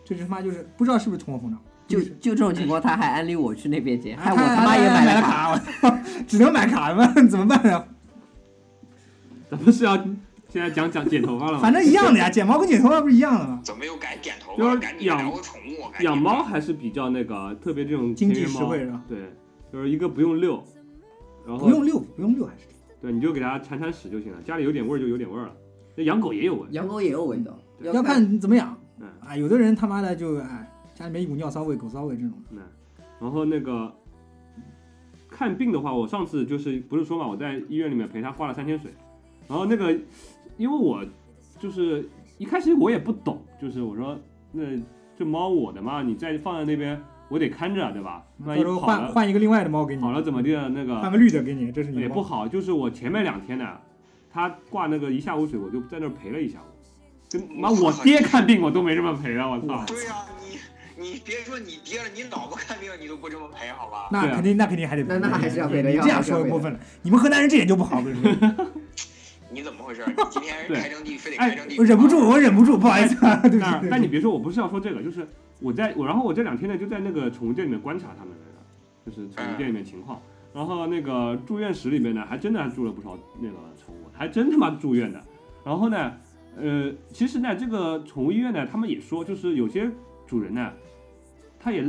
[0.03, 5.51] 这他妈就是不知道是不是通货膨胀，就就这种情况，他还安利我去那边剪，害我他他妈也买了卡。
[5.51, 7.81] 我操， 只能买卡了， 怎么办呀？
[9.49, 9.95] 咱们是要
[10.49, 11.59] 现在讲讲剪头发了吗？
[11.59, 13.61] 反正一样的呀，剪毛跟剪头发不是一样的吗？
[13.63, 14.91] 怎么又改剪头就是发？
[14.99, 19.01] 养聊个宠物，养猫还是比较那个，特别这种经济实惠是吧？
[19.07, 19.33] 对，
[19.71, 20.63] 就是一个不用遛，
[21.45, 22.67] 然后不用遛，不用遛还是
[23.01, 25.53] 对，你就给它铲铲屎就行了，家里有点味儿就有点味儿了。
[25.95, 29.35] 那养狗也有味，养狗也有味道，要看你怎么养嗯啊。
[29.35, 32.59] 有的人他妈的就哎，家里面一股尿骚味、狗骚味这种，嗯
[33.19, 33.93] 然后那个
[35.29, 38.91] 看病的话，我上次就是不是说嘛，我在医院里面陪他花了三千水，
[39.47, 39.97] 然后那个
[40.57, 41.03] 因为我
[41.59, 44.17] 就是一开始我也不懂，就是我说
[44.51, 44.63] 那
[45.17, 48.23] 这猫我的嘛，你再放在那边我得看着对吧？
[48.39, 53.67] 万一换换一个另外的猫给你，好了怎么地那个换个绿的给你，这是你的也不好，就是我前面两天呢，
[54.31, 56.71] 他挂那个一下午水，我就在那儿陪了一下午。
[57.31, 59.49] 跟妈我爹看病我都没这么陪啊！
[59.49, 59.83] 我操！
[59.87, 64.07] 对呀、你你别说你爹了，你老婆看病你都不这么陪，好吧？
[64.11, 68.13] 那肯定，那肯定还得那那还是要陪的你这样说过分了，你们河南人这点就不好，我跟
[69.51, 70.03] 你怎么回事？
[70.07, 73.41] 你今天 对开征地非得哎开征地，我忍不住，我忍不住，不好意思啊。
[73.89, 75.27] 但你别说，我不是要说这个，就是
[75.59, 78.33] 我在我，然后我这两天呢就在那个宠物店里面观察他们
[79.05, 80.21] 那个，就是宠物店里面情况。
[80.53, 85.21] 然后那个住院室里面呢，还真的还住了不少那个宠物，还真他妈住院的。
[85.65, 86.13] 然后呢，
[86.57, 89.91] 呃，其实呢，这个宠物医院呢，他们也说，就是有些
[90.25, 90.71] 主人呢，
[91.59, 91.83] 他也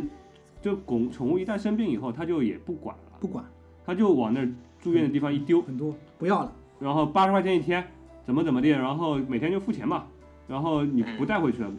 [0.60, 3.44] 就狗宠物一旦生病以后，他就也不管了，不管
[3.84, 4.48] 他就往那儿
[4.80, 7.86] 住院的地方一丢，很多不要了，然后八十块钱一天，
[8.24, 10.04] 怎么怎么地，然后每天就付钱嘛，
[10.48, 11.70] 然后你不带回去了，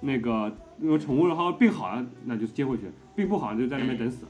[0.00, 2.84] 那个如果宠物然后病好了，那就接回去，
[3.16, 4.26] 病不好就在那边等死，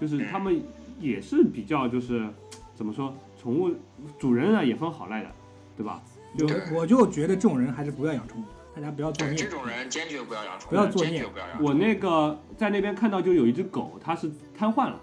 [0.00, 0.62] 就是他们
[1.00, 2.26] 也是比较就是
[2.74, 3.70] 怎么说，宠物
[4.18, 5.30] 主人啊也分好赖的，
[5.76, 6.02] 对吧？
[6.38, 9.50] 就我就觉得这种人还是不要养宠物，大家不要作孽这。
[9.50, 11.62] 种人坚决不要养宠物，不要作孽坚决不要养。
[11.62, 14.98] 我那个在那边看到就有一只狗，它是瘫痪了，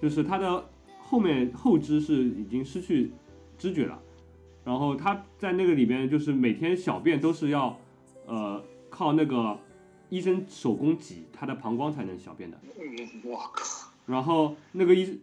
[0.00, 0.64] 就是它的
[1.00, 3.10] 后面后肢是已经失去
[3.58, 4.00] 知觉了，
[4.64, 7.76] 然后它在那个里边就是每天小便都是要
[8.26, 9.58] 呃靠那个
[10.08, 12.58] 医生手工挤它的膀胱才能小便的，
[13.24, 15.20] 我靠，然后那个医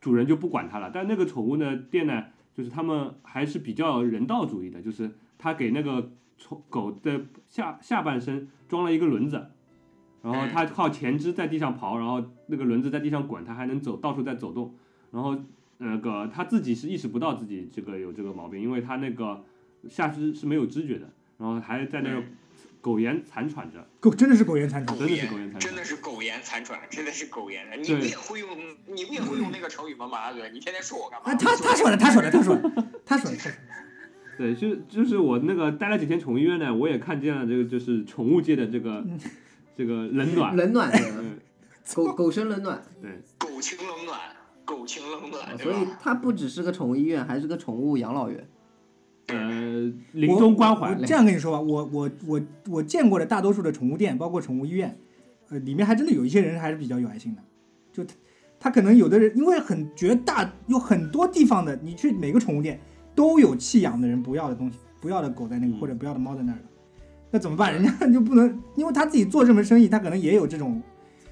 [0.00, 9.46] 主人就不管它了，但那个宠物的店呢，就是他们还是比较人道主义的，就是他给那个宠狗的下下半身装了一个轮子，
[10.22, 14.74] 然后它靠前肢在地上刨，然后那个轮子在地上滚，它还能走到处在走动，
[15.10, 15.36] 然后
[15.82, 19.42] 那个他自己是意识不到自己这个有这个毛病，因为他那个
[19.88, 22.22] 下肢是没有知觉的，然后还在那个
[22.82, 27.66] 苟延残喘着，苟真的是苟延残喘，真的是苟延残喘真的是苟延残喘，真的是苟延。
[27.80, 28.58] 你对不也会用？
[28.86, 30.06] 你不也会用那个成语吗？
[30.06, 31.30] 马大哥，你天天说我干嘛？
[31.30, 32.60] 啊，他他说的，他说的，他说的，
[33.04, 33.52] 他说的，他说。
[34.38, 39.04] 对，就就是我那个待了几天宠物医院呢，我也看见了这个就是宠物界的这个
[39.76, 40.90] 这个冷暖，冷暖
[41.94, 44.18] 狗狗生冷暖，对，狗情冷暖，
[44.70, 45.86] 狗情冷暖，所以？
[46.00, 48.46] 它不只是个宠物医院，还是个宠物养老院。
[49.26, 54.96] 呃，临终关怀，这样跟你说吧，我我我我见过的大多数的宠物店，包括宠物医院，
[55.48, 57.42] 呃，里面还真的有一些人还是比较有爱心的。
[57.92, 58.14] 就他
[58.60, 62.78] 他可能有的人，因为很绝大有很多地方的，你去每个宠物店
[63.14, 66.64] 都有弃养的人不要的东西，不要的狗在那个嗯或者不要的猫在那儿的，
[67.30, 67.72] 那怎么办？
[67.72, 70.80] 人家就不能，因为他自己做这门生意，他可能也有这种，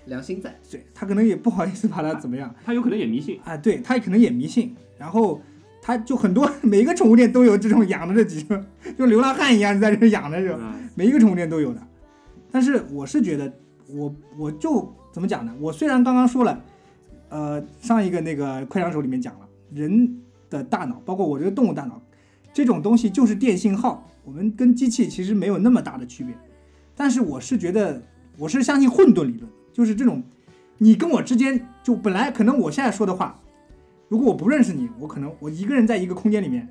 [0.08, 0.54] 良心在。
[0.70, 5.40] 对他可能也不好意思把它怎么样他有可能也迷信，啊，对他可能也迷信，然后
[5.80, 8.64] 他就很多每一个宠物店都有这种养的这几个，
[8.98, 10.58] 就流浪汉一样在这养的这种。
[10.58, 11.80] 啊每一个宠物店都有的。
[12.50, 13.52] 但是我是觉得，
[13.86, 15.54] 我我就怎么讲呢？
[15.60, 16.64] 我虽然刚刚说了，
[17.28, 20.18] 呃，上一个那个快枪手里面讲了，人
[20.50, 22.02] 的大脑，包括我这个动物大脑，
[22.52, 26.34] 这种东西就是电信号，我们跟机器其实没有那么大的区别。
[26.96, 28.02] 但是我是觉得，
[28.36, 30.20] 我是相信混沌理论，就是这种，
[30.78, 33.40] 你跟我之间就本来可能我现在说的话，
[34.08, 36.68] 如果我不认识你，我可能我一个人在一个空间里面，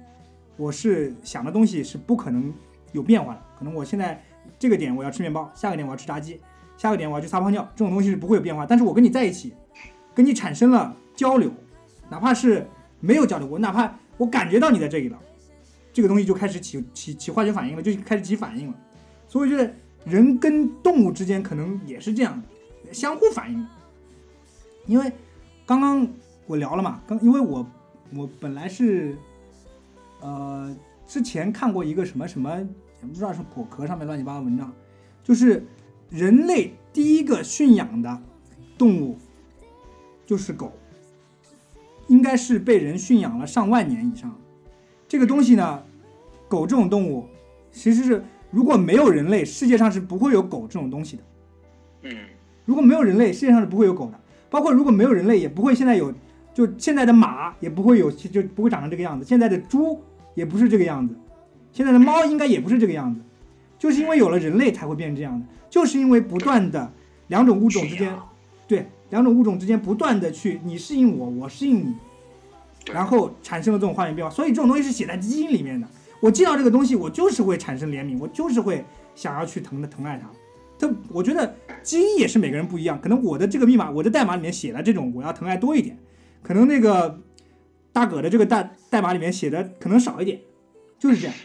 [0.57, 2.53] 我是想的东西是不可能
[2.91, 3.41] 有变化的。
[3.57, 4.21] 可能我现在
[4.59, 6.37] 这个点我要吃面包，下个点我要吃炸鸡，
[6.75, 8.65] 下个点我要去撒泡尿，这种东西是不会有变化。
[8.65, 9.53] 但是我跟你在一起，
[10.13, 11.49] 跟你产生了交流，
[12.09, 12.67] 哪怕是
[12.99, 15.17] 没有交流，我哪怕我感觉到你在这里了，
[15.93, 18.73] 这个东西就开始起起起化学反应了，就开始起反应了。
[19.29, 22.47] 所以我觉得人跟动物之间可能也是这样的，
[22.91, 23.67] 相互反应。
[24.85, 25.11] 因为
[25.65, 26.07] 刚刚
[26.45, 27.65] 我聊了嘛，刚因为我
[28.15, 29.17] 我本来是
[30.21, 32.57] 呃之前看过一个什么什么，
[33.01, 34.73] 也不知道是果壳上面乱七八糟文章，
[35.23, 35.65] 就是
[36.09, 38.21] 人类第一个驯养的
[38.77, 39.17] 动物
[40.25, 40.71] 就是狗，
[42.07, 44.33] 应该是被人驯养了上万年以上。
[45.07, 45.83] 这个东西呢，
[46.47, 47.27] 狗这种动物
[47.71, 51.23] 其实是如果没有人类，世界上是不会有狗这种东西的。
[52.03, 52.17] 嗯，
[52.67, 54.19] 如果没有人类，世界上是不会有狗的。
[54.49, 56.13] 包括如果没有人类，也不会现在有，
[56.53, 59.25] 就现在的马也不会有，就不会长成这个样子。
[59.25, 59.99] 现在的猪
[60.35, 61.15] 也不是这个样子，
[61.71, 63.19] 现在的猫应该也不是这个样子，
[63.79, 66.91] 就是因为有了人类才会变成这样的，就是因为不断的
[67.27, 68.13] 两种物种之间，
[68.67, 71.95] 对两种物种之间不断的去你适应我，我适应你，
[72.91, 74.33] 然后产生了这种化学变化。
[74.33, 75.87] 所以这种东西是写在基因里面的。
[76.19, 80.27] 我见到这个东西，我就是会产生怜悯，我就是会想要去疼的疼爱它。
[80.77, 85.97] 这我觉得基因也是每个人不一样，可能我的这个密码，我的代码里面写了这种我要疼爱多一点，
[86.43, 87.19] 可能那个
[87.91, 90.39] 大葛的这个代代码里面写的可能少一点，
[90.99, 91.35] 就是这样，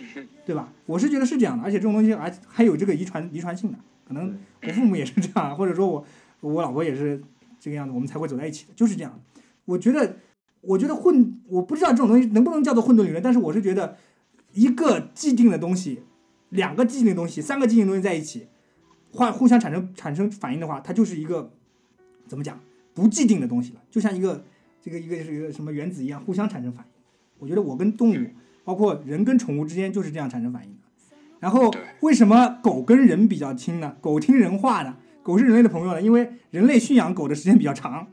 [0.45, 0.73] 对吧？
[0.87, 6.05] 我是觉得是这样的，而且这种东西还还有这个遗传遗传性的，可能我父母也是这样，或者说我
[6.40, 7.23] 我老婆也是
[7.59, 9.18] 这个样子，我们才会走在一起的，就是这样。
[9.64, 10.16] 我觉得，
[10.61, 13.97] 我觉得混，我不知道这种东西能不能叫做混沌理论，但是我是觉得
[14.53, 16.03] 一个既定的东西，
[16.51, 18.49] 两个既定的东西，三个既定的东西在一起。
[19.12, 21.53] 互互相产生产生反应的话，它就是一个
[22.27, 22.59] 怎么讲
[22.94, 24.44] 不既定的东西了，就像一个
[24.81, 26.90] 这个一个是一个什么原子一样，互相产生反应。
[27.38, 28.27] 我觉得我跟动物，
[28.64, 30.77] 包括人跟宠物之间就是这样产生反应的。
[31.40, 33.96] 然后为什么狗跟人比较亲呢？
[34.01, 38.07] 狗听人话呢，狗是人类的朋友呢，因为人类驯养狗的时间比较长，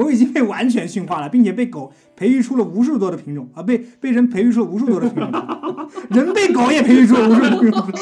[0.00, 5.30] 狗已经被完全驯化了，并且被狗培育出了无数多的品种啊，被被人培育出了无数多的品种，
[6.10, 7.92] 人被狗也培育出了无数多的品种，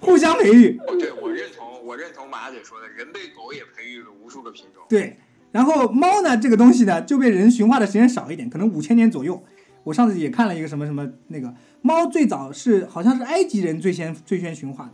[0.00, 0.76] 互相培育。
[0.88, 4.82] 哦对，我认同，我认同马姐说的，人被狗也培育了无数个品种。
[4.88, 5.16] 对，
[5.52, 9.42] 然后猫呢，这个东西呢就被人驯化的时间少一点，可能五千年左右。
[9.84, 14.92] 我上次也看了一个什么什么那个猫，最早是好像是埃及人最先最先驯化的，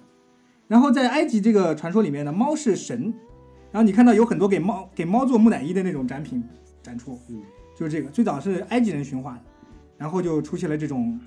[0.67, 3.15] 然后在埃及这个传说里面呢，猫是神，
[3.73, 6.43] 然后你看到有很多给猫给猫做木乃伊的那种展品
[6.83, 7.41] 展出，嗯，
[7.77, 9.43] 就是这个最早是埃及人驯化的，
[9.97, 11.19] 然后就出现了这种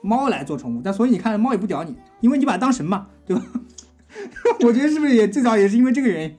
[0.00, 3.42] 猫来做宠物，但所以你看猫也不屌你，因为你把它当神嘛，对吧？
[4.62, 6.36] 我觉得是不是也最早也是因为这个原因，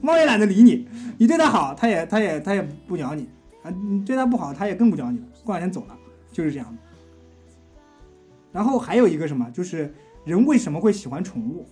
[0.00, 3.28] 猫也懒得理你，你对它好，它也它也它也不鸟你
[3.62, 5.96] 啊，你对它不好，它也更不鸟你了，过两天走了，
[6.32, 6.78] 就是这样的。
[8.52, 9.92] 然后还有一个什么，就是
[10.24, 11.66] 人为什么会喜欢宠物？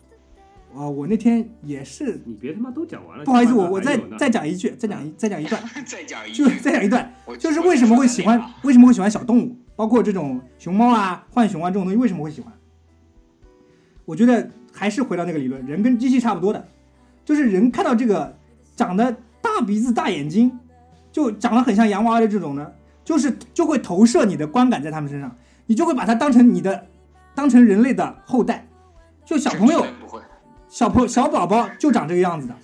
[0.74, 12.52] 呃，我那天也是，你别他妈都讲完了，不好意思，我我再再讲一句，再讲一再讲一段， 再讲一就句，再讲一段，就是为什么会喜欢，为什么会喜欢小动物，包括这种熊猫啊、浣熊啊这种东西，为什么会喜欢？
[14.04, 16.66] 我觉得还是回到那个理论，人跟机器差不多的，
[17.24, 18.34] 就是人看到这个
[18.74, 20.58] 长得大鼻子、大眼睛，
[21.12, 22.72] 就长得很像洋娃娃的这种呢，
[23.04, 26.86] 就是就会投射你的观感在他们身上，你就会把它当成你的，
[27.34, 28.66] 当成人类的后代。
[29.24, 29.86] 就小朋友，
[30.72, 32.54] 小朋小宝宝就长这个样子的，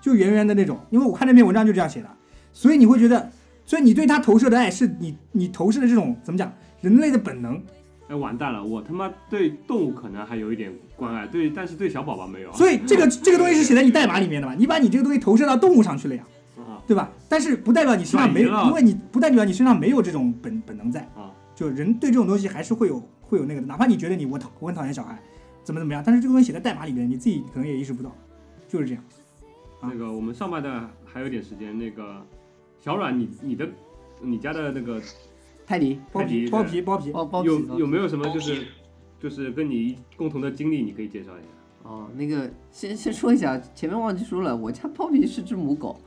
[0.00, 0.78] 就圆圆的那种。
[0.90, 2.08] 因为我看那篇文章就这样写的，
[2.52, 3.28] 所以你会觉得，
[3.64, 7.60] 所以你对他投射的爱是你你投射的这种怎么讲，人类的本能。
[8.08, 12.52] 哎，完蛋了，我他妈对动物可能还有一点关爱，对，但是对小宝宝没有。
[12.52, 16.22] 所以这个这个东西是写在你代码里面的嘛，你把你这个东西投射到动物上去了呀，
[16.58, 17.10] 啊对吧？
[17.28, 21.00] 但是不代表你身上没因为你不代表你身上没有这种本本能在。
[21.16, 25.20] 啊，就人对这种东西还是会有会有那个的，哪怕你觉得你我讨我很讨厌小孩，
[25.66, 28.16] 怎么怎么样，但是这个东西写在代码里面，你自己可能也意识不到，
[28.68, 29.02] 就是这样。
[29.80, 32.24] 啊那个我们上半段还有点时间，那个
[32.78, 33.68] 小阮，你你的
[34.22, 35.02] 你家的那个
[35.66, 38.64] 泰迪包泰迪皮包皮包皮，包包皮有有没有什么就是
[39.20, 41.48] 就是跟你共同的经历，你可以介绍一下。
[41.82, 46.00] 哦，那个先先说一下，前面忘记说了，我家包皮是只母狗，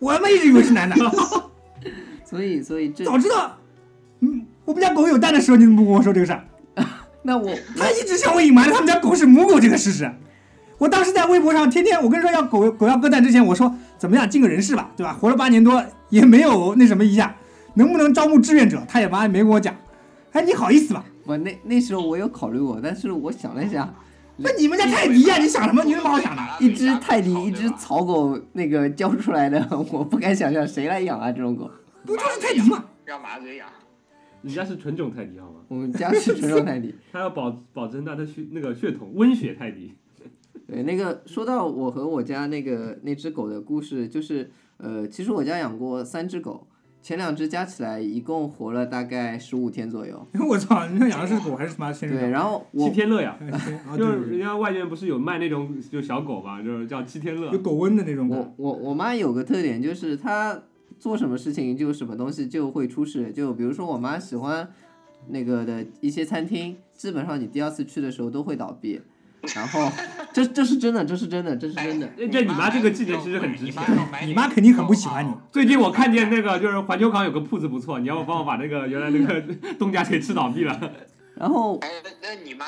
[0.00, 0.96] 我他妈一直以为是男的，
[2.26, 3.56] 所以所以这早知道，
[4.18, 6.44] 嗯，我们家狗有蛋的时候，你怎么不跟我说这个事儿？
[7.22, 10.10] 那我 他一直向我隐瞒了他们家狗是母狗这个事实。
[10.78, 15.12] 我当时在微博上天天，我跟你说要狗狗要割蛋之前，我说怎么样尽个人事吧，对吧？
[15.12, 17.36] 活了八年多也没有那什么一下，
[17.74, 19.76] 能不能招募志愿者，他也妈没跟我讲。
[20.32, 21.04] 哎，你好意思吧？
[21.24, 23.92] 我那那时候我有考虑过，但是我想了一下，
[24.38, 25.84] 那你们家泰迪呀、你想什么？
[25.84, 26.42] 你有什么好想的？
[26.60, 31.70] 一只泰迪，一只草狗，那个教出来的，我不敢想象谁来养啊这种狗。
[32.06, 32.82] 不就是泰迪吗？
[33.04, 33.68] 让马嘴养。
[34.42, 35.60] 人家是纯种泰迪好吗？
[35.68, 36.94] 我们家是纯种泰迪。
[37.12, 39.92] 它要保保证它的血那个血统温血泰迪。
[40.66, 46.66] 对，那个说到我和我家那个那只狗的故事，就是呃，其实我家养过三只狗，
[47.02, 50.24] 前两只加起来一共活了大概十五天左右。
[50.48, 53.36] 我操，你家养的是狗还是他妈仙人对，然后我七天乐呀，
[53.96, 57.58] 就是人家外面不是有卖那种就小狗嘛，就是叫七天乐有。
[57.58, 58.36] 狗瘟的那种狗。
[58.36, 60.62] 我我我妈有个特点，就是她
[61.00, 63.32] 做什么事情就什么东西就会出事。
[63.32, 64.72] 就比如说我妈喜欢
[65.28, 69.00] 那个的一些餐厅，基本上你第二次去的时候都会倒闭。
[69.54, 69.90] 然后
[70.34, 72.06] 这这是真的，这是真的，这是真的。
[72.06, 73.82] 哎这你妈这个技能其实很值钱
[74.26, 75.32] 你妈肯定很不喜欢你。
[75.50, 79.42] 最近我看见那个就是环球港有个铺子不错，你要不帮我把那个原来那个
[79.80, 80.78] 东家给吃倒闭了？
[81.34, 82.66] 然后哎，那那你妈，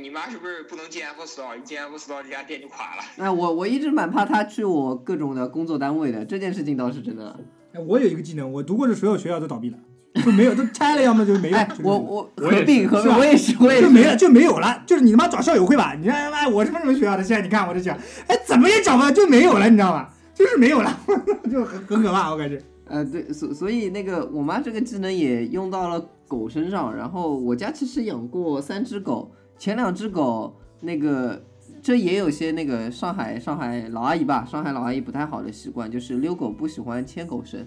[0.00, 1.58] 你妈是不是不能进 Apple Store？
[1.58, 3.02] 一进 Apple Store，这家店就垮了。
[3.16, 7.36] 那我我一直蛮怕她去我各种的工作单位的，这件事情倒是真的。
[7.72, 9.78] 哎，我有一个技能，我读过的所有学校都倒闭了，
[10.24, 11.58] 就没有，都拆了，要么就没有。
[11.82, 14.82] 我我合并合并，是我也是我也就没了，就没有了。
[14.86, 15.94] 就是你他妈找校友会吧？
[15.94, 20.08] 你看，哎，我什么什么学校的，现在你看我这学校，哎，怎么也找不到，就没有了，你知道吗？
[20.34, 20.98] 就是没有了，
[21.50, 22.60] 就很很可怕，我感觉。
[22.86, 26.94] 呃，对，所所以那个我妈这个技能也用到了狗身上。
[26.94, 31.42] 然后我家其实养过三只狗，前两只狗那个
[31.82, 37.66] 这也有些那个上海上海老阿姨吧，上海老阿姨不太好的习惯，就是遛狗不喜欢牵狗绳，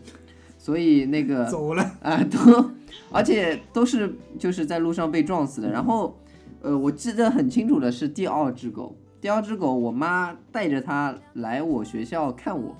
[0.57, 2.71] 所以那个 走了，啊、都，
[3.11, 5.69] 而且都是就是在路上被撞死的。
[5.71, 6.17] 然后，
[6.61, 12.73] 呃，我记得很清楚的是第二只狗，第二只狗我妈带着它来我学校看我，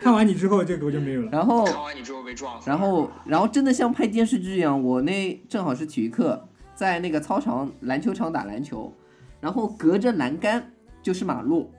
[0.00, 1.28] 看完你之后，这狗就没有了。
[1.30, 2.74] 然后看完你之后被撞死了。
[2.74, 8.90] 然后，然后真的像拍电视剧一样，我那正好是体育课，在那个操场篮球场打篮球，
[9.40, 10.70] 然后隔着栏杆
[11.02, 11.70] 就是马路，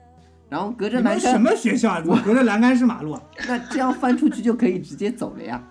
[0.48, 2.02] 然后隔着栏杆什，么学校啊？
[2.06, 3.22] 我隔着栏杆是马路啊？
[3.48, 5.62] 那这样翻出去就可以直接走了呀。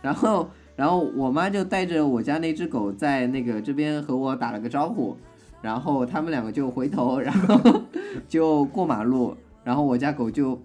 [0.00, 5.16] 然后，然后我妈就带着我家那只狗在那个这边和我打了个招呼，
[5.60, 7.82] 然后他们两个就回头， 然后
[8.28, 10.60] 就过马路，然后我家狗就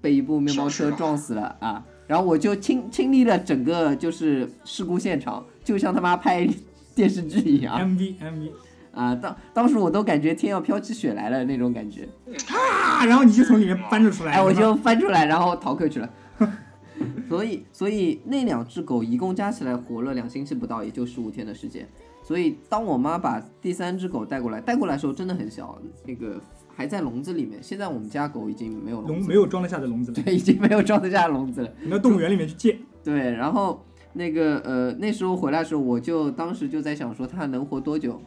[0.00, 1.84] 被一部面包车撞死了啊。
[2.06, 6.48] 然后我就亲亲历了整个就是事故现场，就像他妈拍
[6.92, 8.50] 电视剧一样 MV MV
[8.92, 9.14] 啊！
[9.14, 12.08] 当当时我都感觉天要飘起雪来了那种感觉，
[12.48, 16.10] 啊，然后你就从里面翻着出来，哎，我就翻出来，然后逃课去了。
[17.28, 21.88] 所以，所以那两只狗一共加起来活了两星期不到，也就十五天的时间。
[22.22, 27.58] 所以，当我妈把第三只狗带过来，带过来的时候真的很小，那个还在笼子里面。
[27.62, 31.72] 现在我们家狗已经没有笼没有装得下的笼子了，对， 已经没有装得下笼子了。
[31.80, 32.78] 你到动物园里面去借。
[33.02, 38.20] 对，然后那个呃，那时候回来的时候，我就当时就在想说它能活多久，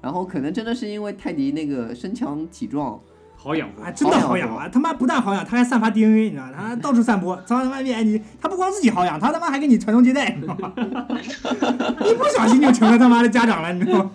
[0.00, 2.98] 然后可能真的是因为泰迪那个身强体壮，
[3.36, 3.90] 好养活啊，。
[3.90, 4.68] 真的好养啊！
[4.68, 6.52] 他妈不但好养，他还散发 DNA，你知道吗？
[6.56, 7.92] 他到处散播，操他妈逼！
[8.04, 10.72] 你他不光自己好养，他他妈还给你传宗接代，你知道吗？
[12.04, 14.10] 一不小心就成了他妈的家长了，你知道吗？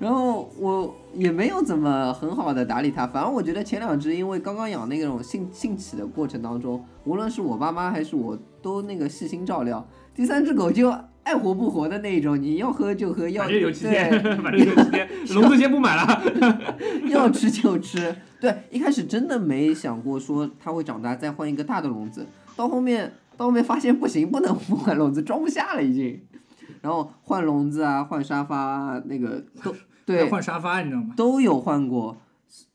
[0.00, 10.92] 然后我也没有怎么很好的打理它，反正我觉得前两只因为刚刚养那种兴兴起的过程当中，无论是我爸妈还是我都那个细心照料，第三只狗就
[11.24, 16.22] 爱活不活的那种，你要喝就喝，要反正有七对天，反正有七天，笼子先不买了。
[17.08, 18.14] 要吃就吃。
[18.40, 26.20] 对，一开始真的没想过说它会长大再换一个大的笼子，到后面到后面发现不行，不能不换笼子，装不下了已经。
[26.82, 31.14] 然后换笼子啊，换沙发啊，那个都 对换沙发，你知道吗？
[31.16, 32.18] 都有换过，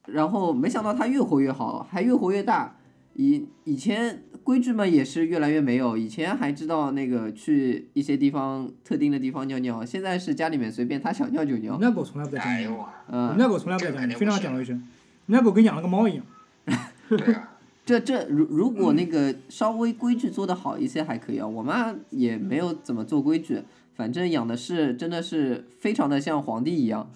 [0.08, 2.76] 然后没想到它越活越好，还越活越大。
[3.20, 11.90] 以以前规矩嘛也是越来越没有，以前还知道那个去一些地方特定的地方尿尿，现在是家里面随便他想尿就尿我们。
[11.90, 14.82] 家狗从来不在家里，哎呦我，嗯们，家狗从来不在家里，非常讲究卫生。
[15.26, 16.26] 我们家狗跟养了个猫一样，
[17.10, 17.50] 对啊，
[17.86, 23.62] 这这如如果那个稍微规矩做得好一些还可以啊，我妈也没有怎么做规矩，
[23.96, 27.12] 反正养的是真的是非常的像皇帝一样。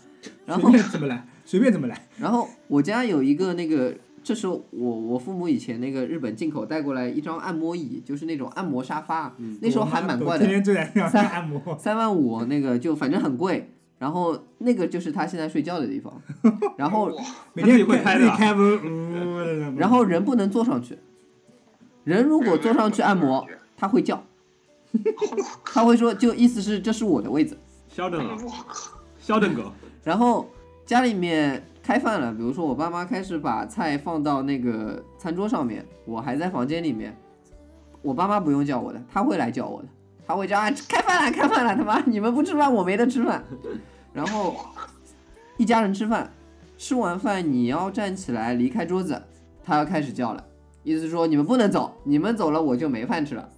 [0.46, 2.08] 然后怎么来，随便怎么来。
[2.18, 3.94] 然后我家有一个那个，
[4.24, 11.78] 这是我我父母以前那个日本进口带过来一张按摩椅，就是那种按摩沙发，那时候还蛮贵的，三按摩。
[11.78, 13.70] 三万五那个就反正很贵。
[14.00, 16.22] 然后那个就是他现在睡觉的地方，
[16.76, 17.10] 然后
[17.54, 18.26] 每天会开的
[19.78, 20.98] 然后人不能坐上去，
[22.04, 23.48] 人如果坐上去按摩，
[23.78, 24.22] 他会叫，
[25.64, 27.58] 他会说，就意思是这是我的位置。
[27.88, 29.72] 肖登啊，我靠，肖登狗，
[30.04, 30.50] 然后
[30.86, 37.14] 家里面开饭了，比如说我爸妈开始把菜放到那个餐桌上面，我还在房间里面，
[38.02, 39.88] 我爸妈不用叫我的，他会来叫我的，
[40.26, 43.44] 他会叫啊开饭了，开饭了，他妈你们不吃饭，我没得吃饭。
[44.14, 44.56] 然后
[45.58, 46.32] 一家人吃饭，
[46.78, 49.22] 吃完饭你要站起来离开桌子，
[49.62, 50.42] 他要开始叫了，
[50.84, 53.50] 意思是说你们不能走，你们走了我就没饭吃了。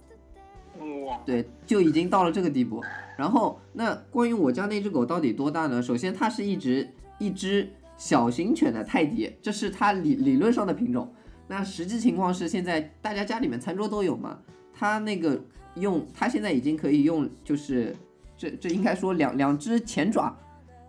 [1.06, 2.82] 哇，对，就已经到了这个地步。
[3.16, 5.80] 然后，那关于我家那只狗到底多大呢？
[5.80, 11.12] 首先，它是一直一只小型犬的泰迪，这是它理理论上的品种。
[11.48, 14.38] 那实际情况是，现在大家家里面餐桌都有嘛，
[14.74, 15.40] 它那个
[15.76, 17.94] 用它现在已经可以用，就是
[18.36, 20.36] 这这应该说两两只前爪，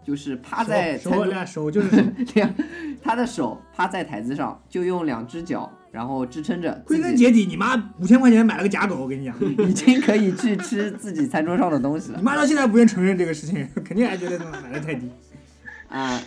[0.03, 2.03] 就是趴在手手俩手就是手
[2.33, 2.53] 两，
[3.03, 9.35] 它的手趴在台子上，就用两只脚，然后支撑着归，根结底，你妈五千块钱买了个假狗，我跟你讲，
[9.69, 15.07] 已经可以去吃自己餐桌上的东西了你妈到现在不愿承认这个事情，肯定还觉得买的太低。
[15.89, 16.21] 啊。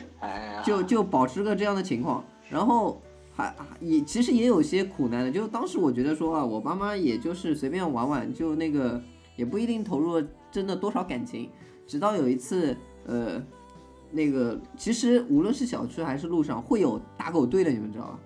[0.62, 3.00] 就就保持个这样的情况，然后
[3.34, 9.02] 还也其实也有些苦难的，就当时我觉得说啊，我爸妈也就是随便玩玩，就那个
[9.36, 11.48] 也不一定投入真的多少感情，
[11.86, 13.42] 直到有一次，呃，
[14.10, 18.18] 那个其实无论是小区还是路上会有打狗队的，你们知道吧？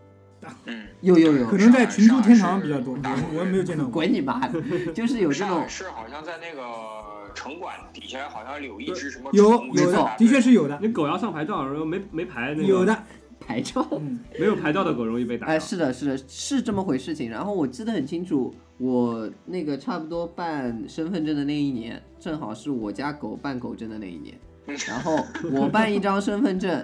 [0.66, 3.92] 嗯，有有有可，能在群猪天堂比较多，我我没有见到过。
[3.94, 4.60] 滚你妈的！
[4.92, 12.96] 就是有这种是好像在那个城管底下好像有一只什么有有的没错，的确是有的，那狗要上牌照，然后没没牌那个有的。
[13.46, 13.86] 牌照。
[13.92, 15.46] 嗯， 没有牌照的狗容易被打。
[15.46, 17.30] 哎，是的，是的，是这么回事情。
[17.30, 24.34] 然后我记得很清楚，我那个差不多办身份证的那一年，正好是我家狗办狗证的那一年。
[24.88, 25.22] 然后
[25.52, 26.82] 我办一张身份证，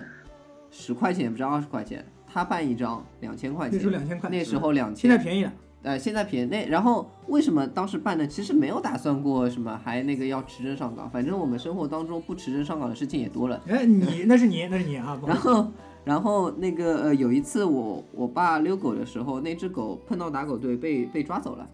[0.71, 3.99] 十块钱不是二十块钱，他办一张两千块那时候钱。
[4.01, 5.53] 两千块，那时候两千，现在便宜了。
[5.83, 6.47] 呃，现在便宜。
[6.51, 8.27] 那然后为什么当时办呢？
[8.27, 11.09] 其实没有打算过什么，还那个要持证上岗。
[11.11, 13.63] 反正我们生活当中不持证上岗的事情也多了。
[13.67, 15.73] 哎，你那是你，那是你啊，然后，
[16.05, 21.67] 然后那个呃，有一次我我爸遛狗的时候，那只狗碰到打狗队被被抓走了，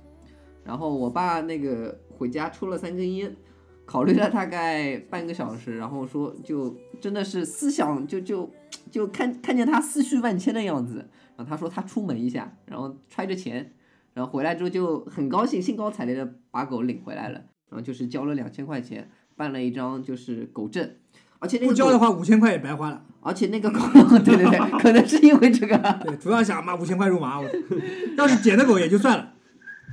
[0.62, 3.34] 然后我爸那个回家抽了三根烟，
[3.86, 8.50] 考虑了大概半个小时，然后说就真的是思想就就
[8.90, 13.72] 就看看见他思绪万千的样子，然后他说他出门一下，然后揣着钱，
[14.12, 17.38] 然后回来之后就很高兴，兴高采烈的把狗领回来了，
[17.70, 20.90] 然后就是交了两千块钱，办了一张就是狗证，
[21.38, 23.04] 而且那个不交的话，五千块也白花了。
[23.20, 23.80] 而且那个狗，
[24.24, 27.48] 对对对，可能是因为这个，对，主要想嘛五千块入麻，我
[28.16, 29.32] 要是捡的狗也就算了。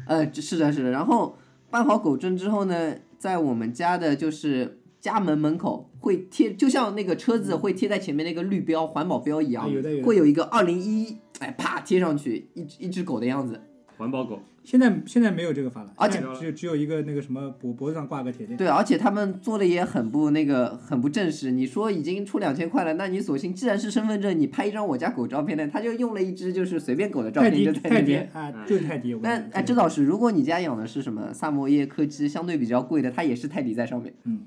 [0.05, 0.91] 呃，是的，是的。
[0.91, 1.35] 然后
[1.71, 2.93] 办好狗证之后呢，
[3.23, 9.71] 在我们家的就是家门门口会贴，就像那个车子会贴在前面那个绿标、环保标一样
[10.03, 13.61] 会有一个二零一，哎，啪贴上去，一只一只狗的样子。
[14.03, 18.57] 环保狗，现在现在没有这个法了，而且只有只有一个那个什么脖脖子上挂个铁链。
[18.57, 21.51] 对，而且他们做的也很不那个，很不正式。
[21.51, 28.29] 你说已经出两千块了，那你索性既然是身份证，你拍一张我家狗照片呢，他就用了一只就是随便狗的照泰迪片就在那泰迪边。
[28.33, 29.13] 啊，就是泰迪。
[29.13, 34.13] 我但哎，这倒是，如果你家养的是什么萨摩耶柯基，相对比较贵的，它也是泰迪在上面。
[34.25, 34.41] 嗯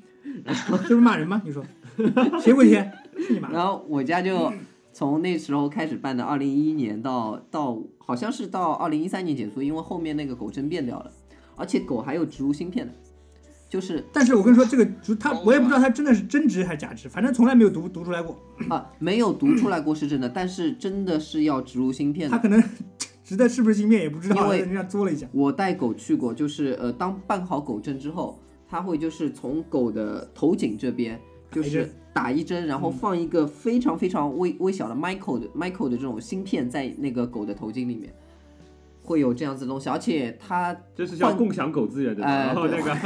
[0.44, 1.40] 这不是骂人吗？
[1.46, 1.64] 你说
[2.42, 2.92] 谁不贴？
[3.16, 3.50] 是你妈！
[3.50, 4.52] 然后我家就
[4.92, 11.11] 从那时候开始办的，二零一一年到到好像是到二零一三年结束，因为后面那个狗证变掉了，
[11.57, 12.92] 而且狗还有植入芯片的，
[13.68, 18.38] 就是但是我跟你说，这个植他我也不知道它真的是真植还是假植，反正从来没有读读出来过。
[18.68, 22.36] 啊没有读出来过是真的，但是真的是要植入芯片的。
[22.36, 22.62] 他可能
[23.24, 25.26] 植的是不是芯片也不知道，因为人家作了一下。
[25.32, 28.38] 我带狗去过，就是呃，当办好狗证之后，
[28.68, 31.20] 它会就是从狗的头颈这边
[31.57, 38.12] 就是打一针然后放一个非常非常微微小的 micro 的 micro 的这种芯片在那个狗的头颈里面，
[39.07, 42.96] 会有这样子的东西，而且它就是叫共享狗资源的，哎然后那个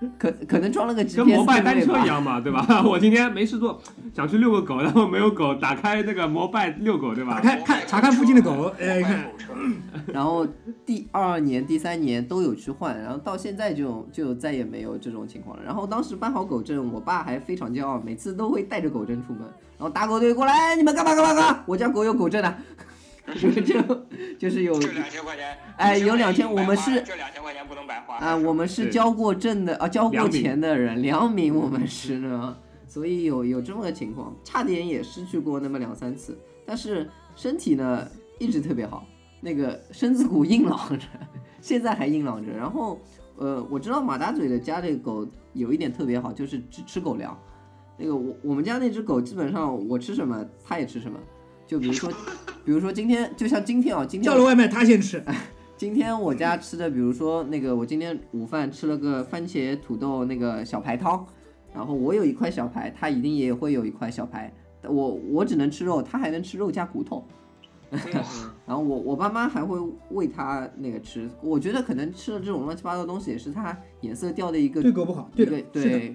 [0.18, 2.66] 可可能装了个 GPS 跟摩拜单车一样嘛，对吧？
[2.84, 3.80] 我今天没事做，
[4.14, 7.40] 想去遛个狗，然后没有狗，打开那个摩拜遛狗，对吧打？
[7.40, 9.46] 开看查看附近的狗，哎，看狗车，
[10.12, 10.46] 然后
[10.84, 15.62] 第二年、第三年都有去换，然后到现在就就再也没有这种情况了。
[15.64, 19.42] 然后当时办好狗证，我爸还非常骄傲，每次都会带着狗证出门，
[19.78, 21.62] 然后打狗队过来，哎你们干嘛干嘛干嘛？
[21.66, 22.56] 我家狗有狗证的，
[23.40, 24.06] 就就
[24.38, 32.56] 就是有这两千块钱，哎有2000 2000我们是这两千块钱不能白花啊，我们是交过证的啊，交过钱的人，良民我们是呢，
[32.86, 38.06] 所以有有这么个情况，差点也失去过那么两三次，但是身体呢
[38.38, 39.06] 一直特别好，
[39.40, 41.06] 那个身子骨硬朗着，
[41.60, 42.52] 现在还硬朗着。
[42.52, 42.98] 然后
[43.36, 47.38] 呃，我知道马大嘴的家这个狗有一点特别好，就是只吃狗粮，
[47.96, 51.18] 那个我我们家那只狗基本上我吃什么它也吃什么，
[51.70, 52.10] 就比如说
[52.64, 55.22] 比如说今天就像今天啊，今天叫了外卖他先吃，
[55.76, 61.24] 今天我家吃的，比如说那个，我今天午饭吃了个番茄土豆那个小排汤，
[61.72, 64.52] 然后我有一块小排，他一定也会有一块小排，
[64.82, 67.24] 我我只能吃肉，他还能吃肉加骨头，
[68.66, 69.78] 然后我我爸妈还会
[70.10, 76.14] 喂他那个吃，我觉得可能吃了这种乱七八糟的东西，也是他颜色掉的一个对狗不好，对对吃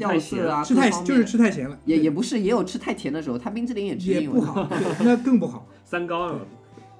[0.00, 4.68] 掉太咸啊，吃太就是吃太咸了，也也不是，也有吃太甜的时候，他冰淇淋也吃，也不好，
[5.04, 5.66] 那更不好。
[5.84, 6.40] 三高啊，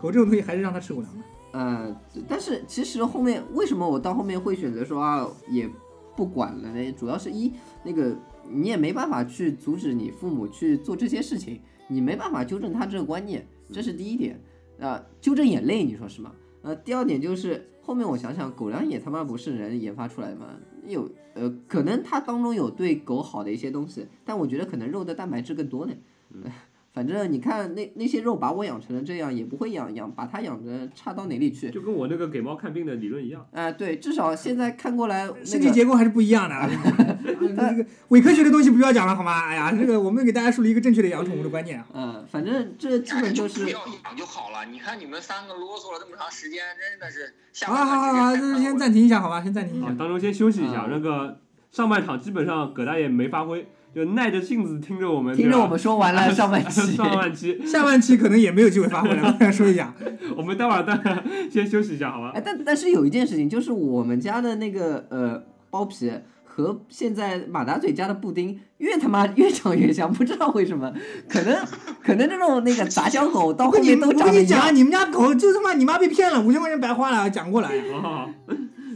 [0.01, 1.24] 狗这种东西还是让它吃狗粮吧。
[1.53, 1.97] 呃，
[2.28, 5.68] 但是其实后面为什么我到后面会选择说啊也
[6.16, 6.93] 不管了呢？
[6.93, 7.53] 主要是一
[7.84, 8.16] 那个
[8.51, 14.40] 你也没办法去阻止你父母去做这些事情，你没办法纠正他这个观念，这是第一点。
[14.80, 16.32] 啊、纠正也累，你说是吗？
[16.62, 20.47] 呃，第二点就是后面我想想，狗粮也他妈不是人研发出来的嘛，
[20.86, 25.94] 有呃可能它当中有对狗好的一些东西，但我觉得可能肉的蛋白质更多呢。
[26.93, 31.70] 反正你看那那些肉把我养成了这样，也不会养养把它养的差到哪里去。
[31.70, 33.47] 就跟我那个给猫看病的理论一样。
[33.53, 36.68] 啊、对，至少现在看过来，那身体结构还是不一样的啊。
[37.24, 39.49] 这个伪科学的东西不要讲了好吗？
[39.49, 41.86] 哎呀，这个我们给大家树立一个正确的养宠物的观念啊。
[41.95, 44.66] 嗯，反正这基本就就是不要养就好了。
[44.70, 49.88] 你看你们三个啰嗦了这么长时间，真的是下好好好好，半段时间这先暂停一下好吧，先暂停一下，。
[49.88, 50.88] 啊当中先休息一下啊。
[50.90, 51.40] 那个
[51.70, 59.95] 上半场基本上葛大爷没发挥，就耐着性子听着我们，听着我们说完了 上半期，上半期， 下半期可能也没有机会发挥了，我想说一下。
[60.36, 62.43] 我们待会儿待会儿先休息一下，好吧哎，？
[62.45, 66.11] 但但是有一件事情，就是我们家的那个呃包皮
[66.45, 70.93] 和现在马达嘴家的布丁越他妈越长越像，不知道为什么，
[71.28, 71.57] 可能
[72.03, 74.76] 可能这种那个杂交狗到后我跟你我面都我跟你讲，得一样。
[74.76, 77.68] 你们家狗就他妈你妈被骗了，五千块钱白花了，讲过了。
[77.68, 78.30] 哎呀好好好，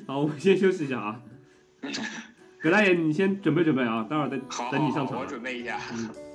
[0.07, 1.17] 好，我们先休息一下啊。
[2.67, 4.37] 葛大爷，你先准备准备啊，待会儿再，
[4.73, 5.29] 等你上好好我场。
[5.29, 5.79] 准备一下。
[5.79, 6.26] Ça